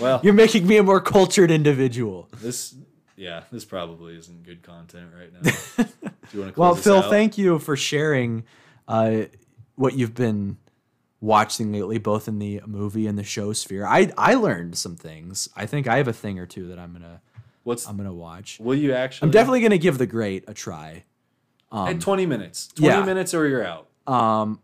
Well- 0.00 0.20
you're 0.24 0.32
making 0.32 0.66
me 0.66 0.78
a 0.78 0.82
more 0.82 1.00
cultured 1.00 1.50
individual. 1.50 2.28
This 2.40 2.74
yeah, 3.16 3.44
this 3.50 3.64
probably 3.64 4.16
isn't 4.16 4.44
good 4.44 4.62
content 4.62 5.10
right 5.18 5.32
now. 5.32 5.40
Do 5.84 5.86
you 6.32 6.40
want 6.40 6.54
to 6.54 6.60
Well, 6.60 6.74
Phil, 6.74 6.98
out? 6.98 7.10
thank 7.10 7.38
you 7.38 7.58
for 7.58 7.76
sharing 7.76 8.44
uh, 8.88 9.22
what 9.74 9.94
you've 9.94 10.14
been 10.14 10.58
watching 11.20 11.72
lately, 11.72 11.96
both 11.98 12.28
in 12.28 12.38
the 12.38 12.60
movie 12.66 13.06
and 13.06 13.18
the 13.18 13.24
show 13.24 13.52
sphere. 13.52 13.86
I 13.86 14.12
I 14.18 14.34
learned 14.34 14.76
some 14.76 14.96
things. 14.96 15.48
I 15.56 15.64
think 15.66 15.86
I 15.86 15.96
have 15.98 16.08
a 16.08 16.12
thing 16.12 16.38
or 16.38 16.46
two 16.46 16.68
that 16.68 16.78
I'm 16.78 16.92
gonna 16.92 17.20
What's 17.66 17.88
I'm 17.88 17.96
gonna 17.96 18.14
watch. 18.14 18.60
will 18.60 18.76
you 18.76 18.92
actually 18.92 19.26
I'm 19.26 19.32
definitely 19.32 19.60
gonna 19.60 19.76
give 19.76 19.98
the 19.98 20.06
Great 20.06 20.44
a 20.46 20.54
try. 20.54 21.02
at 21.72 22.00
20 22.00 22.24
minutes. 22.24 22.68
20 22.68 22.94
yeah. 22.94 23.04
minutes 23.04 23.34
or 23.34 23.48
you're 23.48 23.66
out. 23.66 23.88
Um, 24.06 24.60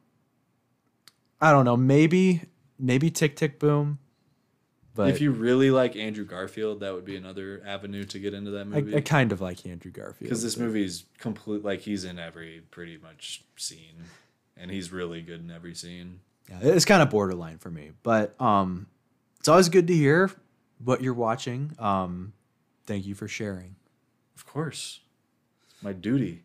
I 1.41 1.51
don't 1.51 1.65
know. 1.65 1.77
Maybe 1.77 2.43
maybe 2.79 3.11
Tick 3.11 3.35
Tick 3.35 3.59
Boom. 3.59 3.99
But 4.95 5.09
if 5.09 5.21
you 5.21 5.33
really 5.33 5.73
like 5.73 5.97
Andrew 5.97 6.25
Garfield, 6.25 6.81
that 6.81 6.95
would 6.95 7.05
be 7.05 7.17
another 7.17 7.61
avenue 7.67 8.05
to 8.05 8.19
get 8.21 8.35
into 8.35 8.53
that 8.53 8.67
movie. 8.67 8.95
I 8.95 9.01
kind 9.01 9.33
of 9.33 9.41
like 9.41 9.67
Andrew 9.67 9.91
Garfield 9.91 10.21
because 10.21 10.45
this 10.45 10.55
but- 10.55 10.65
movie's 10.65 11.05
complete 11.19 11.65
like 11.65 11.81
he's 11.81 12.05
in 12.05 12.21
every 12.21 12.63
pretty 12.71 12.99
much 12.99 13.43
scene 13.57 14.05
and 14.57 14.71
he's 14.71 14.93
really 14.93 15.23
good 15.23 15.41
in 15.41 15.51
every 15.51 15.75
scene 15.75 16.21
Yeah, 16.49 16.59
it's 16.63 16.85
kind 16.85 17.03
of 17.03 17.11
borderline 17.11 17.59
for 17.59 17.71
me, 17.71 17.91
but 18.05 18.41
um, 18.41 18.87
it's 19.41 19.49
always 19.49 19.69
good 19.69 19.89
to 19.89 19.95
hear 19.95 20.31
what 20.85 21.03
you're 21.03 21.15
watching. 21.15 21.73
Um, 21.81 22.33
thank 22.87 23.07
you 23.07 23.15
for 23.15 23.29
sharing. 23.29 23.77
Of 24.37 24.47
course. 24.47 25.01
It's 25.75 25.83
my 25.83 25.93
duty, 25.93 26.45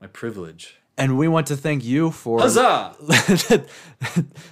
my 0.00 0.06
privilege. 0.06 0.78
And 0.96 1.16
we 1.16 1.26
want 1.26 1.46
to 1.48 1.56
thank 1.56 1.84
you 1.84 2.10
for. 2.10 2.40
Huzzah! 2.40 2.94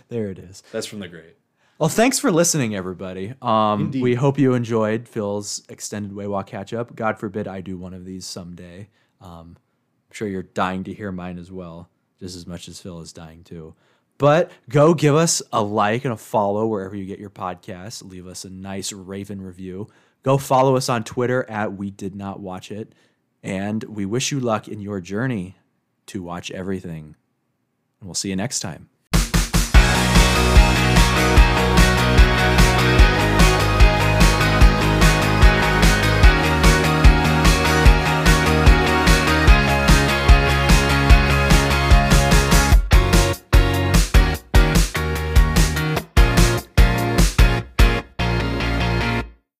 there 0.08 0.30
it 0.30 0.38
is. 0.38 0.62
That's 0.72 0.86
from 0.86 1.00
the 1.00 1.08
great. 1.08 1.36
Well, 1.78 1.88
thanks 1.88 2.18
for 2.18 2.30
listening, 2.30 2.74
everybody. 2.74 3.32
Um, 3.40 3.90
we 3.90 4.14
hope 4.14 4.38
you 4.38 4.52
enjoyed 4.52 5.08
Phil's 5.08 5.62
extended 5.70 6.12
Waywalk 6.12 6.46
catch 6.46 6.74
up. 6.74 6.94
God 6.94 7.18
forbid 7.18 7.48
I 7.48 7.62
do 7.62 7.78
one 7.78 7.94
of 7.94 8.04
these 8.04 8.26
someday. 8.26 8.88
Um, 9.20 9.56
I'm 9.56 10.12
sure 10.12 10.28
you're 10.28 10.42
dying 10.42 10.84
to 10.84 10.92
hear 10.92 11.10
mine 11.10 11.38
as 11.38 11.50
well, 11.50 11.88
just 12.18 12.36
as 12.36 12.46
much 12.46 12.68
as 12.68 12.80
Phil 12.80 13.00
is 13.00 13.14
dying 13.14 13.44
to. 13.44 13.74
But 14.18 14.50
go 14.68 14.92
give 14.92 15.14
us 15.14 15.40
a 15.50 15.62
like 15.62 16.04
and 16.04 16.12
a 16.12 16.16
follow 16.18 16.66
wherever 16.66 16.94
you 16.94 17.06
get 17.06 17.18
your 17.18 17.30
podcasts. 17.30 18.06
Leave 18.06 18.26
us 18.26 18.44
a 18.44 18.50
nice 18.50 18.92
Raven 18.92 19.40
review. 19.40 19.88
Go 20.22 20.37
follow 20.37 20.76
us 20.76 20.88
on 20.88 21.04
Twitter 21.04 21.48
at 21.48 21.74
We 21.74 21.90
Did 21.90 22.14
Not 22.14 22.40
Watch 22.40 22.70
It. 22.70 22.94
And 23.42 23.83
we 23.85 24.04
wish 24.04 24.30
you 24.30 24.38
luck 24.38 24.68
in 24.68 24.80
your 24.80 25.00
journey 25.00 25.56
to 26.06 26.22
watch 26.22 26.50
everything. 26.50 27.16
And 28.00 28.09
we'll 28.09 28.14
see 28.14 28.28
you 28.28 28.37
next 28.37 28.61
time. 28.61 28.90